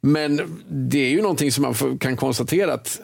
Men 0.00 0.60
det 0.68 0.98
är 0.98 1.10
ju 1.10 1.22
någonting 1.22 1.52
som 1.52 1.62
man 1.62 1.98
kan 1.98 2.16
konstatera 2.16 2.74
att 2.74 3.00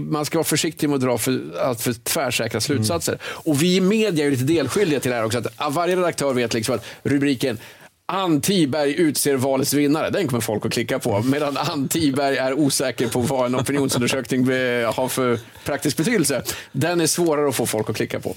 man 0.00 0.24
ska 0.24 0.38
vara 0.38 0.44
försiktig 0.44 0.88
med 0.88 0.96
att 0.96 1.02
dra 1.02 1.18
för, 1.18 1.58
allt 1.60 1.80
för 1.80 1.92
tvärsäkra 1.92 2.60
slutsatser. 2.60 3.18
Och 3.22 3.62
vi 3.62 3.76
i 3.76 3.80
media 3.80 4.26
är 4.26 4.30
lite 4.30 4.44
delskyldiga 4.44 5.00
till 5.00 5.10
det 5.10 5.16
här 5.16 5.24
också. 5.24 5.42
Att 5.56 5.74
varje 5.74 5.96
redaktör 5.96 6.34
vet 6.34 6.54
liksom 6.54 6.74
att 6.74 6.84
rubriken 7.02 7.58
Ann 8.08 8.40
Tiberg 8.40 8.94
utser 8.94 9.36
valets 9.36 9.72
vinnare. 9.74 10.10
Den 10.10 10.28
kommer 10.28 10.40
folk 10.40 10.66
att 10.66 10.72
klicka 10.72 10.98
på. 10.98 11.22
Medan 11.22 11.56
Ann 11.56 11.88
Tiberg 11.88 12.36
är 12.36 12.52
osäker 12.52 13.08
på 13.08 13.20
vad 13.20 13.46
en 13.46 13.56
opinionsundersökning 13.56 14.46
har 14.94 15.08
för 15.08 15.38
praktisk 15.64 15.96
betydelse. 15.96 16.42
Den 16.72 17.00
är 17.00 17.06
svårare 17.06 17.48
att 17.48 17.54
få 17.54 17.66
folk 17.66 17.90
att 17.90 17.96
klicka 17.96 18.20
på. 18.20 18.34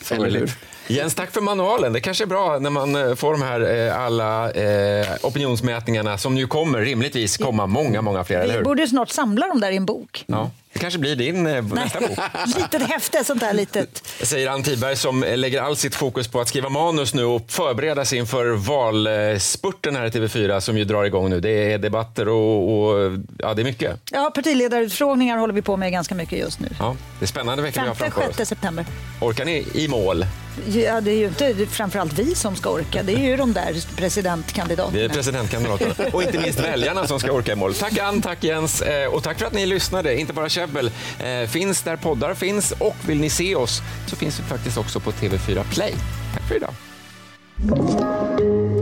Sorgligt. 0.00 0.40
Hur? 0.40 0.52
Jens, 0.94 1.14
tack 1.14 1.30
för 1.30 1.40
manualen. 1.40 1.92
Det 1.92 2.00
kanske 2.00 2.24
är 2.24 2.26
bra 2.26 2.58
när 2.58 2.70
man 2.70 2.96
eh, 2.96 3.14
får 3.14 3.32
de 3.32 3.42
här 3.42 3.86
eh, 3.86 4.00
alla 4.00 4.50
eh, 4.50 5.06
opinionsmätningarna 5.22 6.18
som 6.18 6.36
ju 6.36 6.46
kommer 6.46 6.80
rimligtvis 6.80 7.36
komma 7.36 7.66
många, 7.66 8.02
många 8.02 8.24
fler, 8.24 8.56
Vi 8.58 8.62
borde 8.62 8.88
snart 8.88 9.08
samla 9.08 9.46
dem 9.46 9.60
där 9.60 9.70
i 9.70 9.76
en 9.76 9.86
bok. 9.86 10.24
Ja. 10.26 10.50
Det 10.74 10.80
kanske 10.80 10.98
blir 10.98 11.16
din 11.16 11.46
eh, 11.46 11.64
nästa 11.64 12.00
bok. 12.00 12.18
Litet 12.46 12.82
häfte, 12.82 13.24
sånt 13.24 13.40
där 13.40 13.52
litet. 13.52 14.02
Säger 14.22 14.48
Ann 14.48 14.62
Tiberg 14.62 14.96
som 14.96 15.24
lägger 15.36 15.62
all 15.62 15.76
sitt 15.76 15.94
fokus 15.94 16.28
på 16.28 16.40
att 16.40 16.48
skriva 16.48 16.68
manus 16.68 17.14
nu 17.14 17.24
och 17.24 17.44
förbereda 17.48 18.04
sig 18.04 18.18
inför 18.18 18.46
valspurten 18.50 19.96
här 19.96 20.06
i 20.06 20.10
TV4 20.10 20.60
som 20.60 20.78
ju 20.78 20.84
drar 20.84 21.04
igång 21.04 21.30
nu. 21.30 21.40
Det 21.40 21.72
är 21.72 21.78
debatter 21.78 22.28
och, 22.28 22.78
och 22.78 23.12
ja, 23.38 23.54
det 23.54 23.62
är 23.62 23.64
mycket. 23.64 24.00
Ja, 24.10 24.32
partiledarutfrågningar 24.34 25.38
håller 25.38 25.54
vi 25.54 25.62
på 25.62 25.76
med 25.76 25.92
ganska 25.92 26.14
mycket 26.14 26.38
just 26.38 26.60
nu. 26.60 26.68
Ja, 26.78 26.96
det 27.18 27.24
är 27.24 27.26
spännande 27.26 27.62
vecka 27.62 27.82
vi 27.82 27.88
har 27.88 27.94
5 27.94 28.10
framför 28.10 28.30
oss. 28.30 28.36
6 28.36 28.48
september. 28.48 28.86
Orkar 29.20 29.44
ni 29.44 29.66
i 29.74 29.88
mål? 29.88 30.24
Ja, 30.68 31.00
det 31.00 31.10
är 31.10 31.16
ju 31.16 31.26
inte 31.26 31.66
framförallt 31.66 32.12
vi 32.12 32.34
som 32.34 32.56
ska 32.56 32.70
orka. 32.70 33.02
Det 33.02 33.12
är 33.12 33.18
ju 33.18 33.36
de 33.36 33.52
där 33.52 33.96
presidentkandidaterna. 33.96 34.98
Det 34.98 35.04
är 35.04 35.08
presidentkandidaterna 35.08 35.94
och 36.12 36.22
inte 36.22 36.38
minst 36.38 36.60
väljarna 36.60 37.06
som 37.06 37.20
ska 37.20 37.32
orka 37.32 37.52
i 37.52 37.56
mål. 37.56 37.74
Tack 37.74 37.98
Ann, 37.98 38.22
tack 38.22 38.44
Jens 38.44 38.82
eh, 38.82 39.06
och 39.14 39.22
tack 39.22 39.38
för 39.38 39.46
att 39.46 39.52
ni 39.52 39.66
lyssnade. 39.66 40.20
Inte 40.20 40.32
bara 40.32 40.48
käbbel. 40.48 40.90
Eh, 41.18 41.48
Finns 41.48 41.82
där 41.82 41.96
poddar 41.96 42.34
finns 42.34 42.72
och 42.72 42.96
vill 43.06 43.20
ni 43.20 43.30
se 43.30 43.54
oss 43.56 43.82
så 44.06 44.16
finns 44.16 44.40
vi 44.40 44.42
faktiskt 44.44 44.78
också 44.78 45.00
på 45.00 45.12
TV4 45.12 45.64
Play. 45.64 45.94
Tack 46.34 46.42
för 46.48 46.56
idag. 46.56 46.74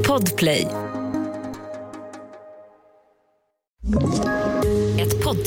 Podplay. 0.07 0.69